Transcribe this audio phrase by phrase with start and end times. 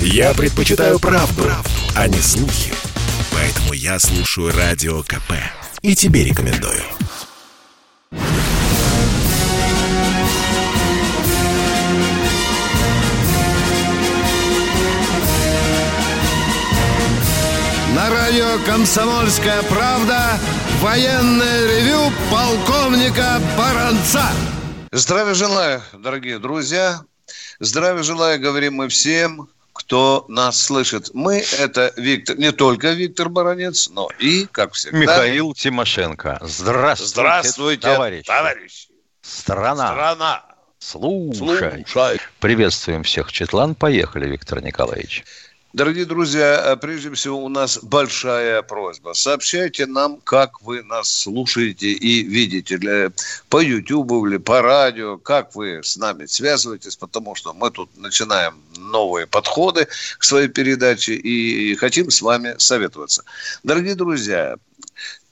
[0.00, 2.72] Я предпочитаю правду, правду, а не слухи.
[3.32, 5.32] Поэтому я слушаю Радио КП.
[5.82, 6.82] И тебе рекомендую.
[17.94, 20.38] На радио «Комсомольская правда»
[20.80, 24.26] военное ревю полковника Баранца.
[24.92, 27.00] Здравия желаю, дорогие друзья.
[27.58, 31.10] Здравия желаю, говорим мы всем, кто нас слышит.
[31.14, 34.98] Мы– это Виктор, не только Виктор Баранец, но и, как всегда…
[34.98, 36.38] Михаил Тимошенко.
[36.42, 38.26] Здравствуйте, Здравствуйте товарищи.
[38.26, 38.88] товарищи.
[39.22, 39.92] Страна.
[39.92, 40.44] Страна.
[40.78, 41.84] Слушай.
[41.88, 42.20] Слушай.
[42.40, 43.32] Приветствуем всех.
[43.32, 45.24] Четлан, поехали, Виктор Николаевич.
[45.76, 49.12] Дорогие друзья, э, прежде всего у нас большая просьба.
[49.12, 52.78] Сообщайте нам, как вы нас слушаете и видите.
[52.78, 53.12] Для,
[53.50, 58.54] по YouTube или по радио, как вы с нами связываетесь, потому что мы тут начинаем
[58.78, 59.86] новые подходы
[60.16, 63.24] к своей передаче и хотим с вами советоваться.
[63.62, 64.56] Дорогие друзья,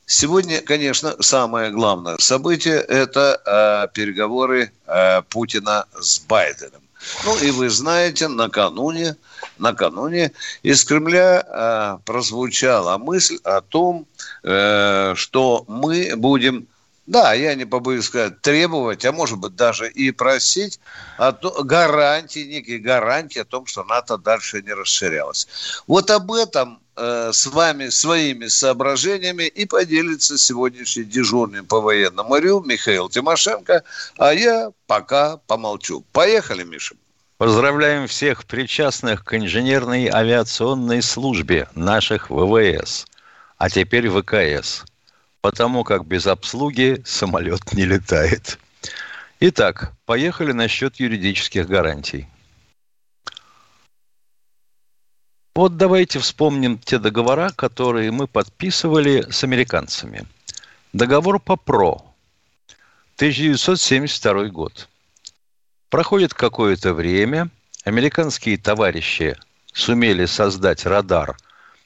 [0.07, 6.84] Сегодня, конечно, самое главное событие– это э, переговоры э, Путина с Байденом.
[7.25, 9.17] Ну и вы знаете, накануне,
[9.59, 14.07] накануне из Кремля э, прозвучала мысль о том,
[14.43, 16.67] э, что мы будем
[17.07, 20.81] да, я не побоюсь сказать, требовать, а может быть даже и просить
[21.19, 25.47] о то, гарантии, некие гарантии о том, что НАТО дальше не расширялось.
[25.87, 32.63] Вот об этом Э, с вами своими соображениями и поделится сегодняшний дежурный по военному рю
[32.63, 33.83] Михаил Тимошенко.
[34.17, 36.05] А я пока помолчу.
[36.13, 36.95] Поехали, Миша.
[37.37, 43.07] Поздравляем всех причастных к инженерной авиационной службе наших ВВС,
[43.59, 44.85] а теперь ВКС,
[45.41, 48.59] потому как без обслуги самолет не летает.
[49.41, 52.29] Итак, поехали насчет юридических гарантий.
[55.55, 60.27] Вот давайте вспомним те договора, которые мы подписывали с американцами.
[60.93, 62.03] Договор по ПРО,
[63.17, 64.89] 1972 год.
[65.91, 67.51] Проходит какое-то время,
[67.85, 69.37] американские товарищи
[69.73, 71.37] сумели создать радар,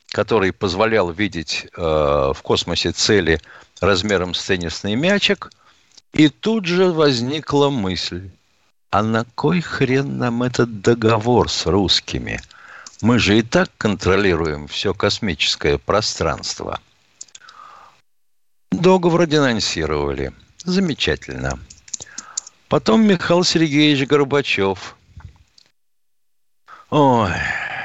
[0.06, 3.39] который позволял видеть э, в космосе цели
[3.83, 5.53] размером с теннисный мячик,
[6.15, 8.31] и тут же возникла мысль,
[8.89, 12.41] а на кой хрен нам этот договор с русскими–
[13.01, 16.81] мы же и так контролируем все космическое пространство.
[18.73, 20.33] Договор денонсировали.
[20.65, 21.61] Замечательно.
[22.69, 24.97] Потом Михаил Сергеевич Горбачев.
[26.91, 27.31] Ой,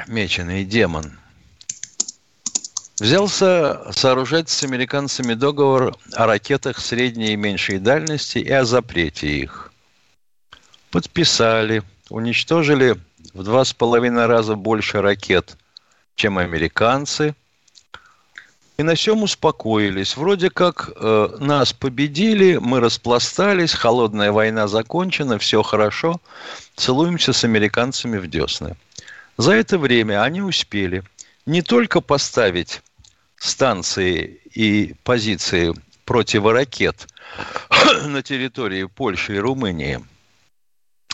[0.08, 1.18] меченый демон.
[2.98, 9.72] Взялся сооружать с американцами договор о ракетах средней и меньшей дальности и о запрете их.
[10.90, 12.96] Подписали, уничтожили
[13.32, 15.56] в два с половиной раза больше ракет,
[16.16, 17.34] чем американцы.
[18.76, 20.16] И на всем успокоились.
[20.16, 26.20] Вроде как э, нас победили, мы распластались, холодная война закончена, все хорошо,
[26.74, 28.76] целуемся с американцами в десны.
[29.36, 31.04] За это время они успели
[31.46, 32.82] не только поставить
[33.36, 35.72] станции и позиции
[36.04, 37.06] противоракет
[38.04, 40.04] на территории Польши и Румынии–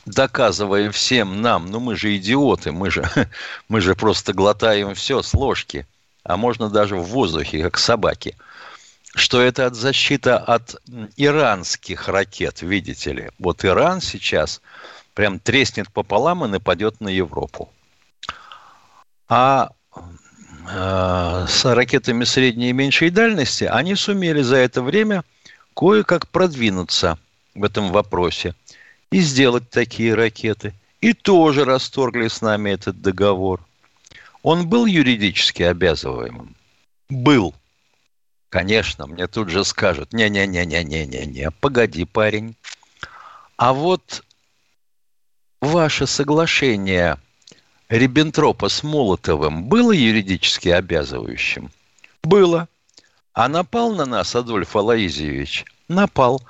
[0.07, 3.09] доказывая всем нам, ну мы же идиоты, мы же,
[3.69, 5.87] мы же просто глотаем все с ложки,
[6.25, 8.37] а можно даже в воздухе, как собаки,
[9.15, 10.77] что это от защита от
[11.17, 13.31] иранских ракет, видите ли.
[13.39, 14.61] Вот Иран сейчас
[15.15, 17.73] прям треснет пополам и нападет на Европу.
[19.29, 19.71] А
[20.69, 25.25] э, с ракетами средней и меньшей дальности они сумели за это время
[25.75, 27.19] кое-как продвинуться
[27.55, 28.55] в этом вопросе
[29.11, 30.75] и сделать такие ракеты.
[31.01, 33.61] И тоже расторгли с нами этот договор.
[34.43, 36.55] Он был юридически обязываемым?
[37.09, 37.55] Был.
[38.51, 42.57] Конечно, мне тут же скажут, не-не-не-не-не-не-не, погоди, парень.
[43.57, 44.25] А вот
[45.61, 47.19] ваше соглашение
[47.89, 51.71] Риббентропа с Молотовым было юридически обязывающим?
[52.23, 52.69] Было.
[53.33, 55.65] А напал на нас Адольф Алаизьевич?
[55.89, 56.43] Напал.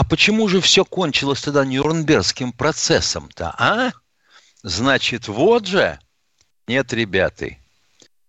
[0.00, 3.92] А почему же все кончилось тогда Нюрнбергским процессом-то, а?
[4.62, 5.98] Значит, вот же.
[6.66, 7.50] Нет, ребята,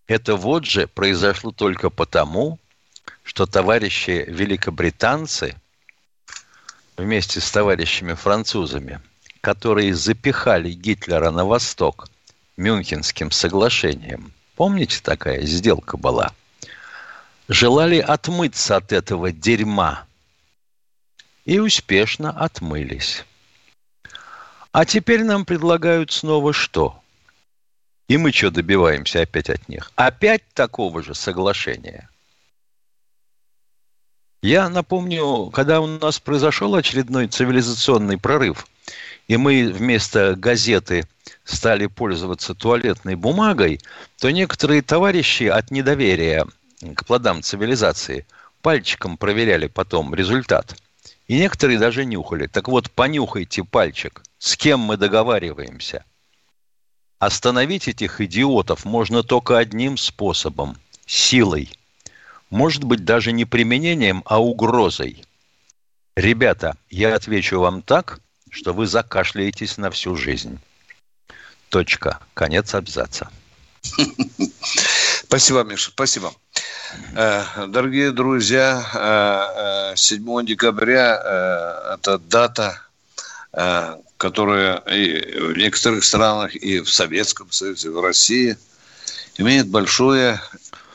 [0.06, 2.59] это вот же произошло только потому,
[3.23, 5.56] что товарищи великобританцы
[6.97, 9.00] вместе с товарищами французами,
[9.39, 12.09] которые запихали Гитлера на восток
[12.57, 16.33] Мюнхенским соглашением, помните такая сделка была,
[17.47, 20.03] желали отмыться от этого дерьма–
[21.51, 23.25] и успешно отмылись.
[24.71, 26.98] А теперь нам предлагают снова что?
[28.07, 29.92] И мы что добиваемся опять от них?
[29.98, 32.09] Опять такого же соглашения.
[34.42, 38.65] Я напомню, когда у нас произошел очередной цивилизационный прорыв,
[39.27, 41.06] и мы вместо газеты
[41.44, 43.81] стали пользоваться туалетной бумагой,
[44.19, 46.48] то некоторые товарищи от недоверия
[46.95, 48.25] к плодам цивилизации
[48.62, 50.77] пальчиком проверяли потом результат–
[51.31, 52.47] и некоторые даже нюхали.
[52.47, 56.03] Так вот, понюхайте пальчик, с кем мы договариваемся.
[57.19, 60.75] Остановить этих идиотов можно только одним способом–
[61.05, 61.69] силой–
[62.49, 65.23] может быть даже не применением, а угрозой.
[66.17, 68.19] Ребята, я отвечу вам так,
[68.49, 70.59] что вы закашляетесь на всю жизнь.
[71.69, 72.19] Точка.
[72.33, 73.29] Конец абзаца.
[75.31, 76.33] Спасибо, Миша, спасибо.
[77.15, 82.81] Э, дорогие друзья, 7 э, э, декабря– это дата,
[84.17, 88.57] которая в некоторых странах и в Советском Союзе, и в России
[89.37, 90.41] имеет большое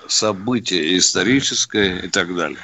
[0.07, 2.59] событие историческое и так далее.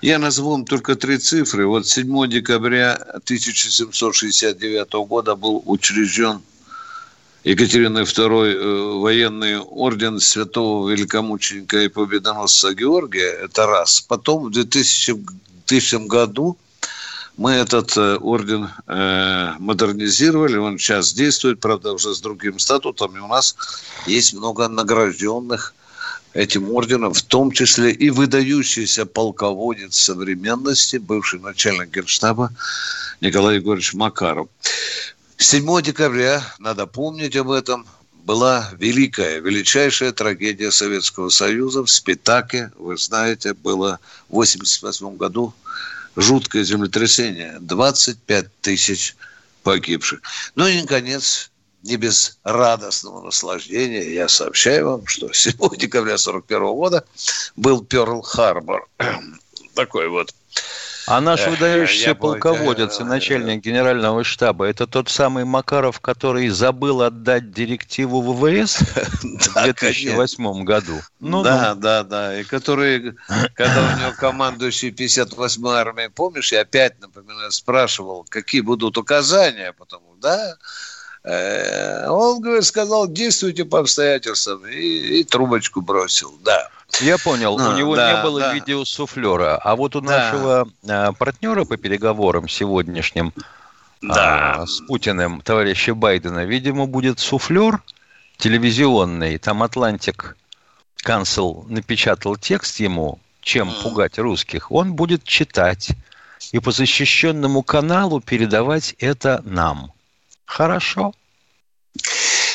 [0.00, 1.66] Я назову вам только три цифры.
[1.66, 6.40] Вот 7 декабря 1769 года был учрежден
[7.44, 13.30] Екатериной II э, военный орден святого великомученика и победоносца Георгия.
[13.30, 14.00] Это раз.
[14.00, 15.14] Потом в 2000,
[15.66, 16.58] 2000 году
[17.38, 23.20] мы этот э, орден э, модернизировали, он сейчас действует, правда, уже с другим статутом, и
[23.20, 23.56] у нас
[24.06, 25.72] есть много награжденных
[26.34, 32.52] этим орденом, в том числе и выдающийся полководец современности, бывший начальник генштаба
[33.22, 34.48] Николай Егорович Макаров.
[35.40, 42.70] 7 декабря, надо помнить об этом, была великая, величайшая трагедия Советского Союза в Спитаке.
[42.76, 43.98] Вы знаете, было
[44.28, 45.54] в 1988 году
[46.14, 47.56] жуткое землетрясение.
[47.58, 49.16] 25 тысяч
[49.62, 50.20] погибших.
[50.56, 51.50] Ну и, наконец,
[51.84, 57.04] не без радостного наслаждения я сообщаю вам, что 7 декабря 1941 года
[57.56, 58.86] был Перл-Харбор.
[59.74, 60.34] Такой вот
[61.10, 67.52] а наш выдающийся полководец и начальник генерального штаба, это тот самый Макаров, который забыл отдать
[67.52, 68.78] директиву ВВС
[69.22, 71.00] в 2008 году?
[71.18, 72.40] Ну, да, да, да.
[72.40, 73.16] И который,
[73.54, 80.16] когда у него командующий 58-й армией, помнишь, я опять, напоминаю, спрашивал, какие будут указания, потому
[80.20, 80.56] да,
[81.24, 86.68] он, говорит, сказал, действуйте по обстоятельствам, и, и трубочку бросил, да.
[87.00, 88.54] Я понял, а, у него да, не было да.
[88.54, 90.06] видеосуфлера, а вот у да.
[90.08, 93.32] нашего а, партнера по переговорам сегодняшним
[94.02, 94.62] да.
[94.62, 97.82] а, с Путиным, товарища Байдена, видимо, будет суфлер
[98.38, 100.36] телевизионный, там Атлантик
[100.96, 103.82] Канцел напечатал текст ему, чем mm.
[103.82, 105.90] пугать русских, он будет читать
[106.52, 109.92] и по защищенному каналу передавать это нам–
[110.50, 111.14] Хорошо.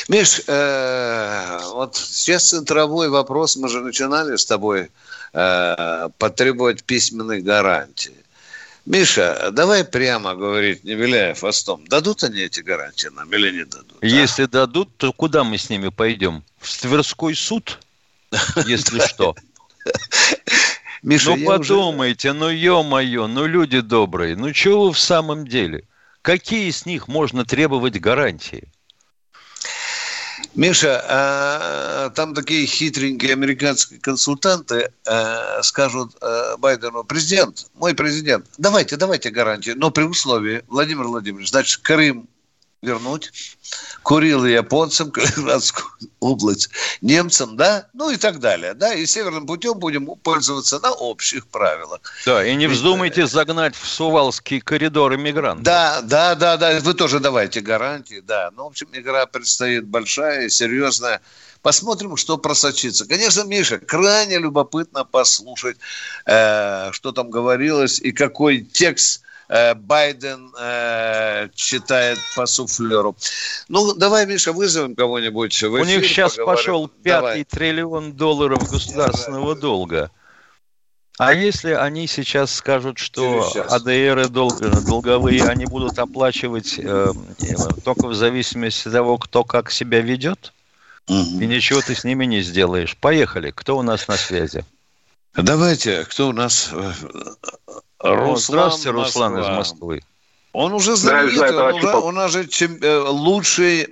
[0.08, 4.90] Миш, э, вот сейчас центровой вопрос, мы же начинали с тобой
[5.32, 8.14] э, потребовать письменных гарантий.
[8.84, 13.96] Миша, давай прямо говорить, не виляя хвостом, дадут они эти гарантии нам или не дадут?
[14.02, 14.48] Если а?
[14.48, 16.44] дадут, то куда мы с ними пойдем?
[16.58, 17.78] В Тверской суд,
[18.66, 19.34] если что.
[21.02, 22.38] Миша, ну подумайте, уже...
[22.38, 25.84] ну ё-моё, ну люди добрые, ну чего вы в самом деле?
[26.26, 28.68] Какие с них можно требовать гарантии?
[30.56, 38.96] Миша, а, там такие хитренькие американские консультанты а, скажут а, Байдену, президент, мой президент, давайте,
[38.96, 42.28] давайте гарантии, но при условии, Владимир Владимирович, значит, Крым
[42.82, 43.32] вернуть,
[44.02, 45.86] Курилы японцам, Калининградскую
[46.20, 51.46] область немцам, да, ну и так далее, да, и северным путем будем пользоваться на общих
[51.46, 52.00] правилах.
[52.24, 55.64] Да, и не вздумайте и, загнать в Сувалский коридор иммигрантов.
[55.64, 60.48] Да, да, да, да, вы тоже давайте гарантии, да, ну, в общем, игра предстоит большая,
[60.48, 61.20] серьезная,
[61.62, 63.08] Посмотрим, что просочится.
[63.08, 65.78] Конечно, Миша, крайне любопытно послушать,
[66.24, 73.16] э, что там говорилось и какой текст Э, Байден э, читает по суфлеру.
[73.68, 76.56] Ну, давай, Миша, вызовем кого-нибудь У них сейчас поговорим.
[76.56, 77.44] пошел пятый давай.
[77.44, 79.60] триллион долларов государственного давай.
[79.60, 80.10] долга.
[81.18, 87.12] А если они сейчас скажут, что АДР и долг, долговые они будут оплачивать э,
[87.84, 90.52] только в зависимости от того, кто как себя ведет,
[91.08, 91.40] угу.
[91.40, 92.96] и ничего ты с ними не сделаешь.
[92.98, 93.50] Поехали.
[93.50, 94.64] Кто у нас на связи?
[95.34, 96.70] Давайте, кто у нас?
[97.98, 99.52] Руслан, Здравствуйте, Руслан Москва.
[99.52, 100.02] из Москвы.
[100.52, 103.86] Он уже знаменитый, он, уже, он уже чем, э, лучший,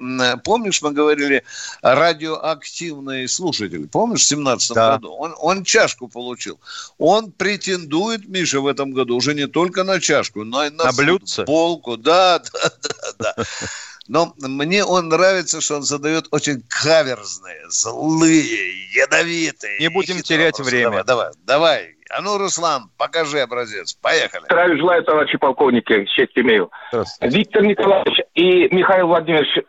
[0.44, 1.44] помнишь, мы говорили,
[1.82, 4.92] радиоактивный слушатель, помнишь, в 17 да.
[4.92, 5.12] году?
[5.12, 6.58] Он, он чашку получил.
[6.96, 10.92] Он претендует, Миша, в этом году уже не только на чашку, но и на, на
[10.92, 11.42] блюдце?
[11.42, 11.99] футболку.
[11.99, 12.70] Да, да,
[13.18, 13.44] да, да.
[14.06, 19.80] Но мне он нравится, что он задает очень каверзные, злые, ядовитые.
[19.80, 20.70] Не будем терять вопросы.
[20.70, 21.04] время.
[21.04, 21.94] Давай, давай, давай.
[22.11, 23.94] А ну, Руслан, покажи образец.
[23.94, 24.44] Поехали.
[24.44, 26.70] Здравия желаю, товарищи полковники, честь имею.
[27.20, 29.64] Виктор Николаевич и Михаил Владимирович,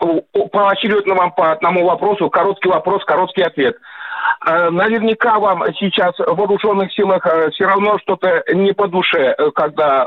[0.51, 3.77] поочередно вам по одному вопросу, короткий вопрос, короткий ответ.
[4.45, 9.51] Э, наверняка вам сейчас в вооруженных силах э, все равно что-то не по душе, э,
[9.51, 10.05] когда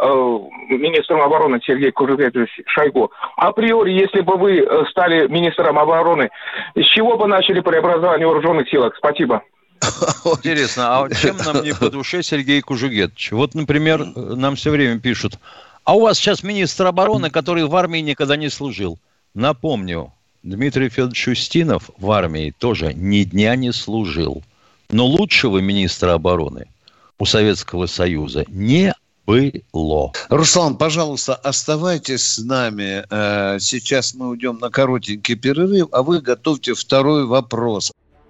[0.68, 3.10] министром обороны Сергей Кужугетович Шойгу.
[3.36, 6.30] Априори, если бы вы стали министром обороны,
[6.74, 8.94] с чего бы начали преобразование вооруженных силах?
[8.96, 9.42] Спасибо.
[10.24, 13.32] Интересно, а чем нам не по душе Сергей Кужугетович?
[13.32, 15.38] Вот, например, нам все время пишут,
[15.84, 18.98] а у вас сейчас министр обороны, который в армии никогда не служил.
[19.34, 24.42] Напомню, Дмитрий Федорович Устинов в армии тоже ни дня не служил.
[24.90, 26.66] Но лучшего министра обороны
[27.18, 28.94] у Советского Союза не
[29.26, 30.12] было.
[30.30, 33.04] Руслан, пожалуйста, оставайтесь с нами.
[33.10, 37.92] Э, сейчас мы уйдем на коротенький перерыв, а вы готовьте второй вопрос.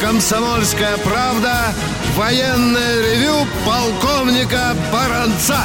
[0.00, 1.74] «Комсомольская правда»
[2.16, 5.60] военное ревю полковника Баранца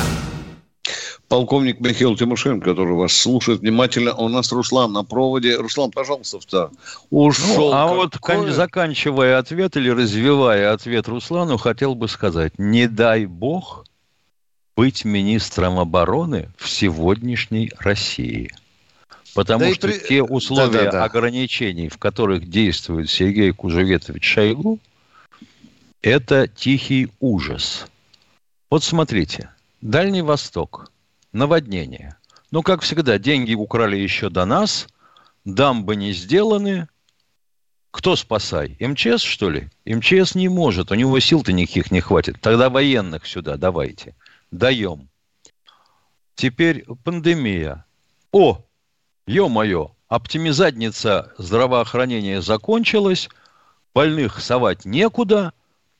[1.31, 4.13] полковник Михаил Тимошенко, который вас слушает внимательно.
[4.13, 5.55] У нас Руслан на проводе.
[5.55, 6.71] Руслан, пожалуйста, втор.
[7.09, 7.71] Ушел.
[7.71, 8.17] Ну, а вот
[8.49, 13.85] заканчивая ответ или развивая ответ Руслану, хотел бы сказать, не дай бог
[14.75, 18.51] быть министром обороны в сегодняшней России.
[19.33, 19.99] Потому да что при...
[19.99, 21.03] те условия да, да, да.
[21.05, 24.79] ограничений, в которых действует Сергей Кужеветович Шойгу,
[26.01, 27.87] это тихий ужас.
[28.69, 29.49] Вот смотрите,
[29.81, 30.91] Дальний Восток–
[31.31, 32.15] наводнение.
[32.51, 34.87] Но, как всегда, деньги украли еще до нас,
[35.45, 36.87] дамбы не сделаны.
[37.91, 38.77] Кто спасай?
[38.79, 39.69] МЧС, что ли?
[39.85, 42.39] МЧС не может, у него сил-то никаких не хватит.
[42.41, 44.15] Тогда военных сюда давайте.
[44.49, 45.09] Даем.
[46.35, 47.85] Теперь пандемия.
[48.31, 48.63] О,
[49.27, 53.29] ё-моё, оптимизадница здравоохранения закончилась,
[53.93, 55.53] больных совать некуда.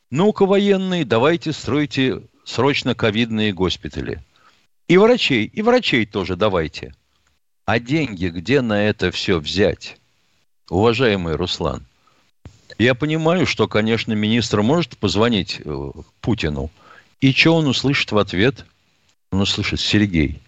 [0.10, 4.24] Ну-ка, военные, давайте стройте срочно ковидные госпитали.
[4.88, 6.94] И врачей, и врачей тоже давайте.
[7.66, 9.98] А деньги где на это все взять?
[10.70, 11.86] Уважаемый Руслан,
[12.78, 16.72] я понимаю, что, конечно, министр может позвонить э, Путину.
[17.20, 18.66] И что он услышит в ответ?
[19.32, 20.42] Он услышит, Сергей,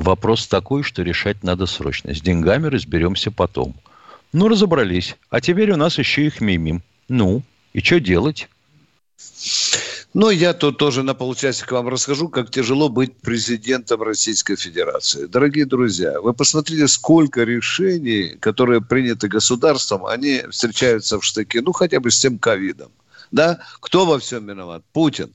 [0.00, 2.14] вопрос такой, что решать надо срочно.
[2.14, 3.74] С деньгами разберемся потом.
[4.32, 5.16] Ну, разобрались.
[5.28, 6.82] А теперь у нас еще их мимим.
[7.08, 7.42] Ну,
[7.72, 8.48] и что делать?
[10.12, 15.26] Ну, я тут тоже на полчасика вам расскажу, как тяжело быть президентом Российской Федерации.
[15.26, 22.00] Дорогие друзья, вы посмотрите, сколько решений, которые приняты государством, они встречаются в штыке, ну, хотя
[22.00, 22.90] бы с тем ковидом.
[23.30, 23.60] Да?
[23.80, 24.82] Кто во всем виноват?
[24.92, 25.32] Путин.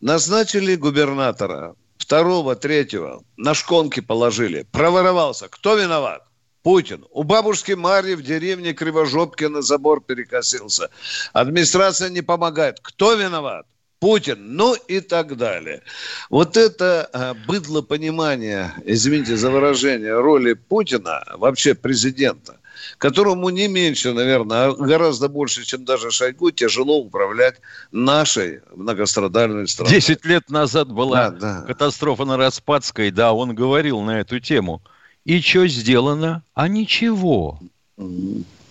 [0.00, 4.66] Назначили губернатора, второго, третьего, на шконки положили.
[4.72, 5.48] Проворовался.
[5.48, 6.22] Кто виноват?
[6.62, 7.04] Путин.
[7.10, 10.90] У бабушки Марьи в деревне Кривожопкина забор перекосился.
[11.32, 12.80] Администрация не помогает.
[12.82, 13.66] Кто виноват?
[14.00, 15.82] Путин, ну и так далее.
[16.28, 22.58] Вот это а, быдло понимание, извините за выражение, роли Путина, вообще президента,
[22.98, 27.56] которому не меньше, наверное, а гораздо больше, чем даже Шойгу, тяжело управлять
[27.92, 29.94] нашей многострадальной страной.
[29.94, 31.62] Десять лет назад была да, да.
[31.62, 34.82] катастрофа на Распадской, да, он говорил на эту тему.
[35.24, 36.42] И что сделано?
[36.54, 37.58] А ничего.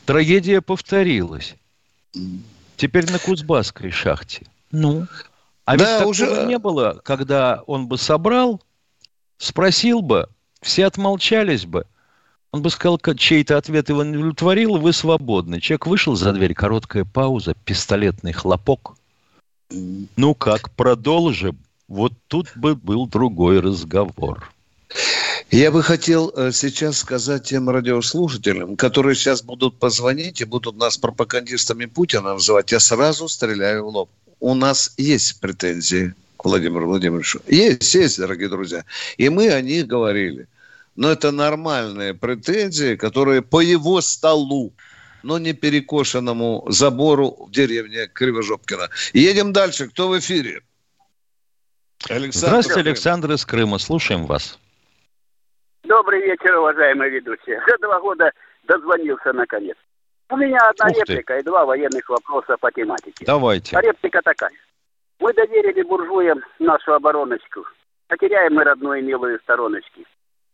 [0.05, 1.55] Трагедия повторилась.
[2.77, 4.45] Теперь на Кузбасской шахте–
[4.75, 5.07] ну,
[5.63, 8.61] а да, ведь уже не было, когда он бы собрал,
[9.37, 10.27] спросил бы,
[10.61, 11.85] все отмолчались бы.
[12.55, 15.59] Он бы сказал, чей-то ответ его не удовлетворил, вы свободны.
[15.59, 18.95] Человек вышел за дверь, короткая пауза, пистолетный хлопок.
[19.69, 21.57] Ну как, продолжим.
[21.89, 24.53] Вот тут бы был другой разговор.
[25.51, 30.97] Я бы хотел э, сейчас сказать тем радиослушателям, которые сейчас будут позвонить и будут нас
[30.97, 34.09] пропагандистами Путина называть, я сразу стреляю в лоб
[34.39, 37.41] у нас есть претензии к Владимиру Владимировичу.
[37.47, 38.85] Есть, есть, дорогие друзья.
[39.17, 40.47] И мы о них говорили.
[40.95, 44.73] Но это нормальные претензии, которые по его столу,
[45.23, 48.89] но не перекошенному забору в деревне Кривожопкина.
[49.13, 49.89] Едем дальше.
[49.89, 50.61] Кто в эфире?
[52.09, 52.87] Александр Здравствуйте, Крым.
[52.87, 53.79] Александр из Крыма.
[53.79, 54.59] Слушаем вас.
[55.83, 57.61] Добрый вечер, уважаемые ведущие.
[57.67, 58.31] За два года
[58.63, 59.75] дозвонился наконец.
[60.29, 61.39] У меня одна Ух реплика ты.
[61.39, 63.25] и два военных вопроса по тематике.
[63.25, 63.75] Давайте.
[63.77, 64.51] А реплика такая.
[65.19, 67.65] Мы доверили буржуям нашу обороночку.
[68.07, 70.05] Потеряем мы родную милую стороночки.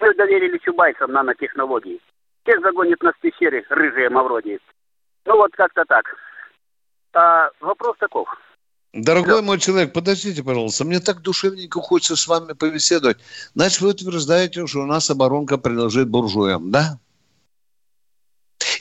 [0.01, 2.01] Мы доверили чубайцам нанотехнологии.
[2.45, 4.59] Тех загонит нас в пещере рыжие мавродии.
[5.25, 6.05] Ну вот как-то так.
[7.13, 8.27] А, вопрос таков.
[8.93, 9.41] Дорогой да.
[9.43, 13.19] мой человек, подождите, пожалуйста, мне так душевненько хочется с вами повеседовать.
[13.53, 16.97] Значит, вы утверждаете, что у нас оборонка принадлежит буржуям, да?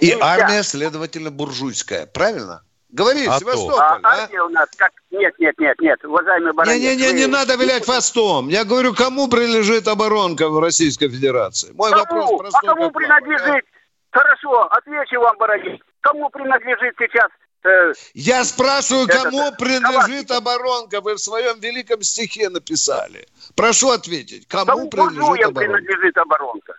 [0.01, 2.65] И армия, следовательно, буржуйская, правильно?
[2.89, 3.79] Говори, а Севастополь.
[3.79, 4.23] А, а?
[4.23, 4.93] Армия у нас как...
[5.11, 6.81] Нет, нет, нет, нет, уважаемый баронец.
[6.81, 8.49] Не-не-не, не надо вилять фастом.
[8.49, 11.73] Я говорю, кому принадлежит оборонка в Российской Федерации?
[11.75, 12.03] Мой кому?
[12.03, 12.71] вопрос простой.
[12.71, 13.65] А кому принадлежит?
[13.65, 14.21] Да?
[14.21, 15.81] Хорошо, отвечу вам, баронец.
[16.01, 17.31] Кому принадлежит сейчас
[17.63, 21.01] Э, Я спрашиваю, кому это, принадлежит оборонка?
[21.01, 23.27] Вы в своем великом стихе написали.
[23.55, 25.61] Прошу ответить, кому, кому принадлежит оборонка?
[25.61, 26.75] принадлежит оборонка.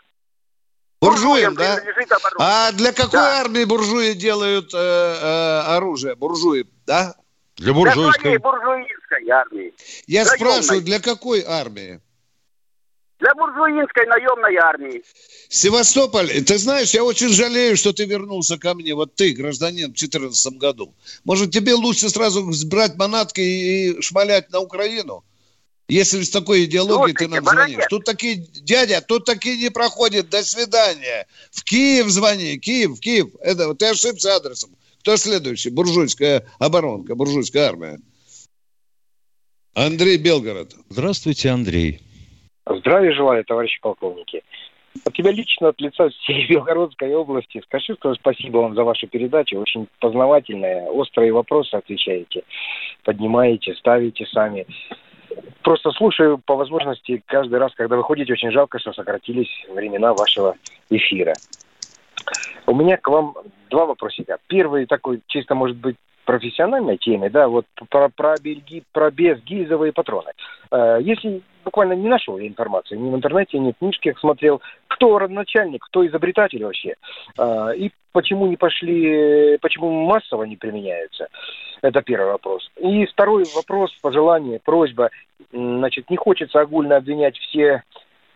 [0.99, 1.79] Буржуям, да?
[2.39, 3.41] А для какой да.
[3.41, 6.15] армии буржуи делают э, э, оружие?
[6.15, 7.15] Буржуи, да?
[7.61, 8.31] Для буржуйской.
[8.31, 9.73] Для буржуинской армии.
[10.07, 10.37] Я Наемной.
[10.37, 12.01] спрашиваю, для какой армии?
[13.19, 15.03] Для буржуинской наемной армии.
[15.47, 19.93] Севастополь, ты знаешь, я очень жалею, что ты вернулся ко мне, вот ты, гражданин, в
[19.93, 20.95] 2014 году.
[21.23, 25.23] Может, тебе лучше сразу брать манатки и шмалять на Украину?
[25.87, 27.75] Если с такой идеологией Слушайте, ты нам звонишь.
[27.75, 27.87] Баранец.
[27.89, 30.29] Тут такие, дядя, тут такие не проходят.
[30.29, 31.27] До свидания.
[31.51, 32.57] В Киев звони.
[32.57, 33.27] Киев, Киев.
[33.41, 34.71] Это, ты ошибся адресом.
[35.01, 35.71] Кто следующий?
[35.71, 37.97] Буржуйская оборонка, буржуйская армия.
[39.73, 40.75] Андрей Белгород.
[40.89, 42.01] Здравствуйте, Андрей.
[42.67, 44.43] Здравия желаю, товарищи полковники.
[45.03, 49.57] От тебя лично, от лица всей Белгородской области, скажу что спасибо вам за вашу передачу.
[49.59, 52.43] Очень познавательная, острые вопросы отвечаете,
[53.03, 54.67] поднимаете, ставите сами.
[55.63, 60.57] Просто слушаю по возможности каждый раз, когда выходите, очень жалко, что сократились времена вашего
[60.91, 61.33] эфира.
[62.67, 63.35] У меня к вам
[63.71, 64.37] два вопросика.
[64.47, 70.31] Первый такой, чисто может быть, профессиональной теме, да, вот про, про, бельги, про безгильзовые патроны.
[70.71, 75.17] Э, если буквально не нашел я информации, ни в интернете, ни в книжке смотрел, кто
[75.17, 76.95] родоначальник, кто изобретатель вообще,
[77.37, 81.27] э, и почему не пошли, почему массово не применяются.
[81.81, 82.69] Это первый вопрос.
[82.77, 85.09] И второй вопрос, пожелание, просьба.
[85.51, 87.83] Значит, не хочется огульно обвинять все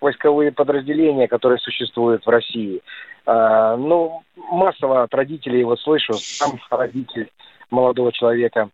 [0.06, 2.82] войсковые подразделения, которые существуют в России.
[3.26, 7.30] А, но массово от родителей вот слышу, сам родитель
[7.72, 8.70] молодого человека,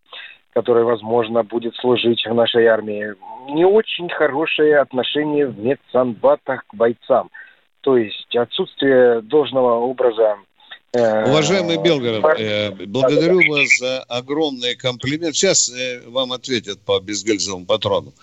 [0.53, 3.15] который, возможно, будет служить в нашей армии.
[3.49, 7.29] Не очень хорошее отношение в медсанбатах к бойцам.
[7.79, 10.50] То есть отсутствие должного образа Э,
[10.93, 15.37] Уважаемый Белгород, э, благодарю вас за огромный комплимент.
[15.37, 18.13] Сейчас э, вам ответят по безгальзовому патрону.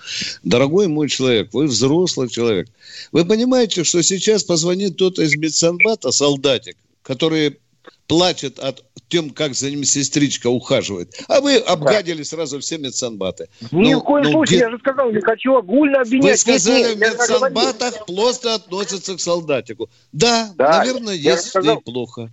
[0.43, 2.69] Дорогой мой человек, вы взрослый человек.
[3.11, 7.59] Вы понимаете, что сейчас позвонит тот из медсанбата, солдатик, который
[8.07, 11.15] плачет от тем, как за ним сестричка ухаживает.
[11.27, 13.49] А вы обгадили сразу все медсанбаты.
[13.71, 14.65] Ни ну, в коем ну, случае, где...
[14.67, 16.33] я же сказал, не хочу огульно обвинять.
[16.33, 19.89] Вы сказали, в медсанбатах просто относятся к солдатику.
[20.13, 22.31] Да, да наверное, есть и плохо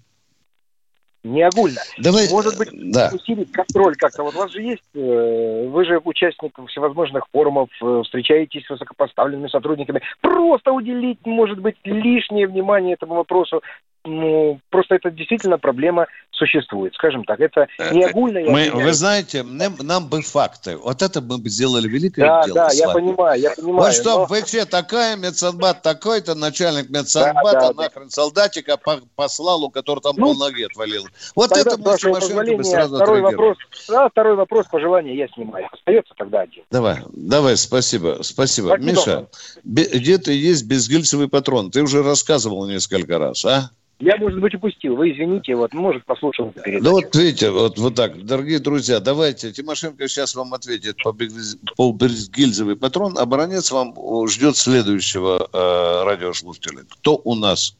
[1.25, 1.81] не огульно.
[1.97, 3.11] Давай, Может быть, да.
[3.13, 4.23] усилить контроль как-то.
[4.23, 9.47] Вот у вас же есть, э, вы же участник всевозможных форумов, э, встречаетесь с высокопоставленными
[9.47, 10.01] сотрудниками.
[10.21, 13.63] Просто уделить, может быть, лишнее внимание этому вопросу
[14.05, 17.39] ну, просто это действительно проблема существует, скажем так.
[17.39, 18.39] Это не э, огульно.
[18.41, 20.77] Мы, вы знаете, нам, нам бы факты.
[20.77, 22.55] Вот это мы бы сделали великое да, дело.
[22.55, 23.77] Да, я понимаю, я понимаю.
[23.77, 24.27] Вот что но...
[24.27, 28.09] ВЧ такая, медсанбат такой-то, начальник медсанбата, да, да, нахрен да.
[28.09, 28.77] солдатика
[29.15, 31.07] послал, у которого там ну, полноге отвалил.
[31.35, 35.67] Вот это мы бы сразу второй вопрос, да, второй вопрос, пожелание я снимаю.
[35.71, 36.63] Остается тогда один.
[36.71, 38.67] Давай, давай, спасибо, спасибо.
[38.67, 38.77] спасибо.
[38.77, 39.27] Миша,
[39.63, 41.71] где-то есть безгильцевый патрон.
[41.71, 43.69] Ты уже рассказывал несколько раз, а?
[43.99, 44.97] Я, может быть, упустил.
[44.97, 46.83] Вы извините, вот, может, послушал передачу.
[46.83, 48.25] Ну, вот видите, вот, вот так.
[48.25, 49.53] Дорогие друзья, давайте.
[49.53, 51.97] Тимошенко сейчас вам ответит по, по
[52.35, 53.17] гильзовый патрон.
[53.17, 53.93] Оборонец вам
[54.27, 56.83] ждет следующего э, радиослушателя.
[56.89, 57.77] Кто у нас?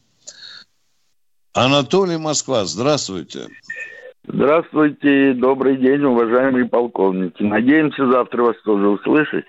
[1.52, 3.48] Анатолий Москва, здравствуйте.
[4.26, 7.42] Здравствуйте, добрый день, уважаемые полковники.
[7.42, 9.44] Надеемся завтра вас тоже услышать.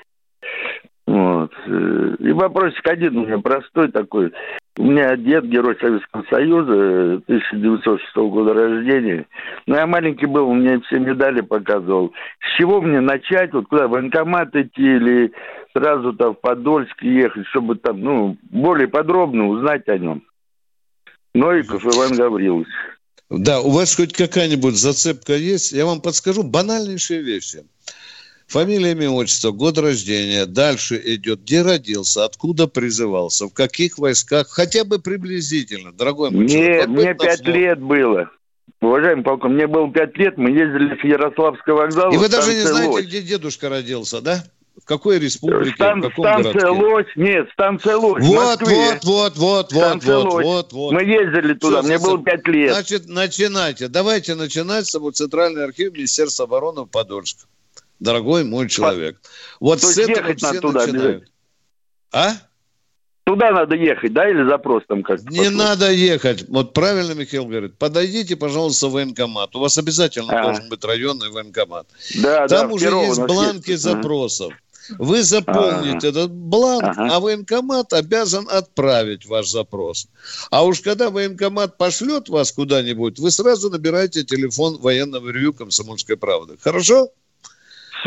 [1.07, 1.51] Вот.
[1.65, 4.33] Э, и вопросик один у меня простой такой.
[4.77, 9.25] У меня дед, герой Советского Союза, 1906 года рождения.
[9.65, 12.13] Ну, я маленький был, мне все медали показывал.
[12.39, 13.53] С чего мне начать?
[13.53, 15.33] Вот куда, в военкомат идти или
[15.73, 20.23] сразу там в Подольск ехать, чтобы там, ну, более подробно узнать о нем?
[21.33, 22.67] Новиков Иван Гаврилович.
[23.31, 25.71] Да, у вас хоть какая-нибудь зацепка есть?
[25.71, 27.63] Я вам подскажу банальнейшие вещи.
[28.47, 30.45] Фамилия, имя, отчество, год рождения.
[30.45, 36.87] Дальше идет, где родился, откуда призывался, в каких войсках, хотя бы приблизительно, дорогой мой Нет,
[36.87, 38.29] мне пять лет было.
[38.79, 42.13] Уважаемый полком, мне было пять лет, мы ездили с Ярославского вокзала.
[42.13, 43.05] И вы даже не знаете, Лось.
[43.05, 44.43] где дедушка родился, да?
[44.81, 46.85] В какой республике, Стан, в каком станция городке?
[46.85, 48.23] Лось, нет, станция Лось.
[48.23, 48.69] Вот, вот,
[49.03, 50.91] вот, вот, вот, вот, вот, вот.
[50.93, 52.71] Мы ездили туда, Всё, мне было пять лет.
[52.71, 53.87] Значит, начинайте.
[53.89, 57.47] Давайте начинать с тобой Центральный архив Министерства обороны в Подольск.
[57.99, 59.19] Дорогой мой человек.
[59.59, 61.31] Вот То с есть этого ехать все надо туда начинают.
[62.11, 62.33] А?
[63.25, 66.47] Туда надо ехать, да, или запрос там как Не надо ехать.
[66.47, 67.77] Вот правильно Михаил говорит.
[67.77, 69.53] Подойдите, пожалуйста, в военкомат.
[69.55, 70.43] У вас обязательно А.
[70.43, 71.87] должен быть районный военкомат.
[72.15, 73.71] Да, Там да, уже есть бланки.
[73.71, 73.77] Ага.
[73.77, 74.53] запросов.
[74.97, 77.09] Вы заполните этот бланк, Ага.
[77.11, 80.07] а военкомат обязан отправить ваш запрос.
[80.49, 86.55] А уж когда военкомат пошлет вас куда-нибудь, вы сразу набираете телефон военного ревью «Комсомольской правды».
[86.61, 87.09] Хорошо?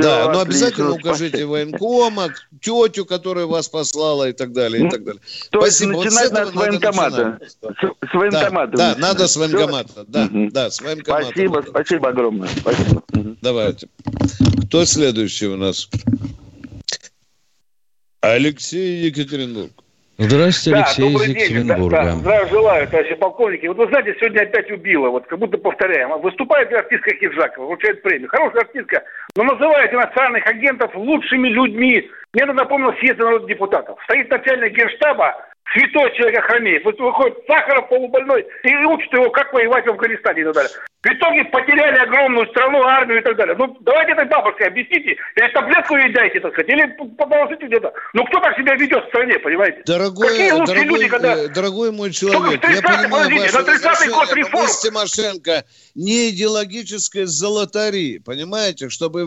[0.00, 1.48] Всё, да, но отлично, обязательно укажите спасибо.
[1.50, 2.28] военкома,
[2.60, 5.20] тетю, которая вас послала и так далее, и Ну, так далее.
[5.50, 5.96] То есть Спасибо.
[5.96, 7.38] Вот с начинать этого надо с военкомата.
[7.42, 8.76] С, с военкомата.
[8.76, 10.04] Да, да, надо с военкомата.
[10.08, 10.48] Да, Мгм.
[10.50, 11.26] да, с военкомата.
[11.26, 12.48] Спасибо, спасибо огромное.
[12.48, 13.02] Спасибо.
[13.42, 13.88] Давайте.
[14.66, 15.88] Кто следующий у нас?
[18.20, 19.72] Алексей Екатеринбург.
[20.22, 21.88] Здравствуйте, Да, Алексей из добрый день.
[21.88, 23.66] Да, да, здравия желаю, товарищи полковники.
[23.68, 26.10] Вот вы знаете, сегодня опять убило, вот как будто повторяем.
[26.20, 28.28] Выступает артистка Киджакова, вручает премию.
[28.28, 29.02] Хорошая артистка,
[29.34, 32.10] но называет иностранных агентов лучшими людьми.
[32.34, 33.98] Мне надо напомнил съезд народных депутатов.
[34.04, 35.36] Стоит начальник генштаба,
[35.72, 36.84] святой человек Ахрамеев.
[36.84, 40.70] Вот выходит Сахаров полубольной и учит его, как воевать в Афганистане и так далее.
[41.02, 43.56] В итоге потеряли огромную страну, армию и так далее.
[43.58, 47.90] Ну, давайте этой бабушке объясните, или таблетку ей дайте, так сказать, или положите где-то.
[48.12, 49.82] Ну, кто так себя ведет в стране, понимаете?
[49.86, 51.36] Дорогой, Какие лучшие дорогой, люди, когда...
[51.38, 54.66] э, дорогой мой человек, я 30-й, понимаю подождите, ваше на 30-й возражение, год но реформ.
[54.82, 59.24] Тимошенко не идеологическая золотари, понимаете, чтобы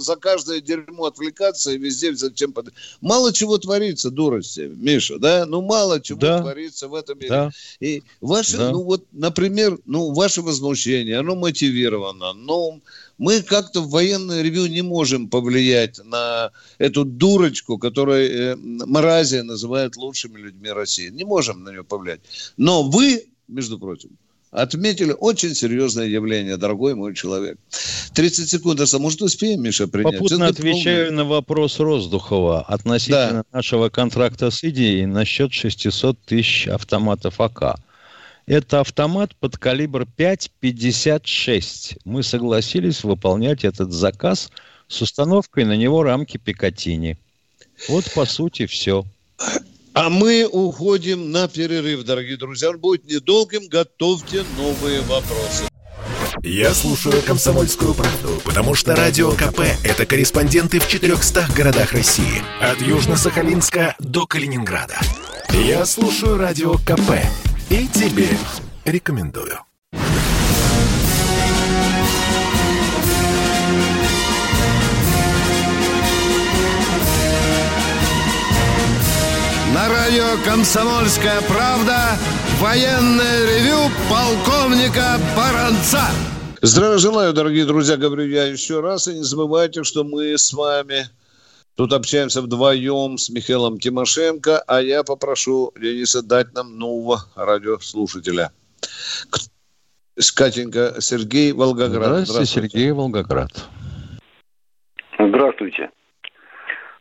[0.00, 2.70] за каждое дерьмо отвлекаться и везде зачем под...
[3.00, 5.46] Мало чего творится, дурости, Миша, да?
[5.46, 6.40] Ну, мало чего Да.
[6.40, 7.28] творится в этом мире.
[7.30, 7.50] Да.
[7.78, 8.70] И ваше, Да.
[8.70, 12.80] ну вот, например, ну, ваше возмущение, оно мотивировано, но
[13.18, 19.96] мы как-то в военное ревю не можем повлиять на эту дурочку, которую э, Маразия называет
[19.96, 21.08] лучшими людьми России.
[21.08, 22.20] Не можем на нее повлиять.
[22.56, 24.10] Но вы, между прочим,
[24.52, 27.58] отметили очень серьезное явление, дорогой мой человек.
[28.14, 30.18] 30 секунд, а может успеем, Миша, принять?
[30.18, 37.40] Попутно Это отвечаю на вопрос Роздухова относительно нашего контракта с Индией насчет 600 тысяч автоматов
[37.40, 37.80] АК.
[38.46, 41.98] Это автомат под калибр 5,56.
[42.04, 44.50] Мы согласились выполнять этот заказ
[44.88, 47.18] с установкой на него рамки Пикатини.
[47.88, 49.04] Вот, по сути, все.
[49.94, 52.70] А мы уходим на перерыв, дорогие друзья.
[52.70, 53.68] Он будет недолгим.
[53.68, 55.64] Готовьте новые вопросы.
[56.42, 62.42] Я слушаю «Комсомольскую правду», потому что «Радио КП»— это корреспонденты в 400 городах России.
[62.60, 64.98] От Южно-Сахалинска до Калининграда.
[65.52, 67.12] Я слушаю «Радио КП»
[67.72, 68.28] и тебе
[68.84, 69.58] рекомендую.
[79.72, 82.18] На радио «Комсомольская правда»
[82.60, 86.02] военное ревю полковника Баранца.
[86.60, 89.08] Здравия желаю, дорогие друзья, говорю я еще раз.
[89.08, 91.08] И не забывайте, что мы с вами
[91.76, 98.50] тут общаемся вдвоем с Михаилом Тимошенко, а я попрошу Дениса дать нам нового радиослушателя.
[100.36, 102.26] Катенька, Сергей Волгоград.
[102.26, 103.50] Здравствуйте, Сергей Волгоград.
[105.18, 105.90] Здравствуйте.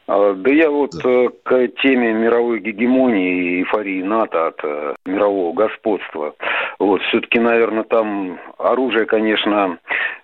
[0.07, 5.53] А, Да я вот э, к теме мировой гегемонии и эйфории НАТО от э, мирового
[5.53, 6.35] господства.
[6.79, 9.77] Вот, все-таки, наверное, там оружие, конечно,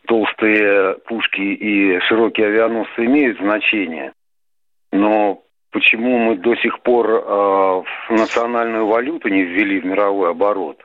[0.07, 4.13] толстые пушки и широкие авианосцы имеют значение.
[4.97, 10.77] Но почему мы до сих пор э, национальную валюту не ввели в мировой оборот?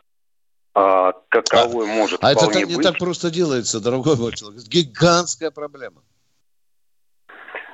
[0.74, 2.82] А каковой может А это так, не быть?
[2.82, 4.62] так просто делается, дорогой мой человек.
[4.64, 6.02] Гигантская проблема.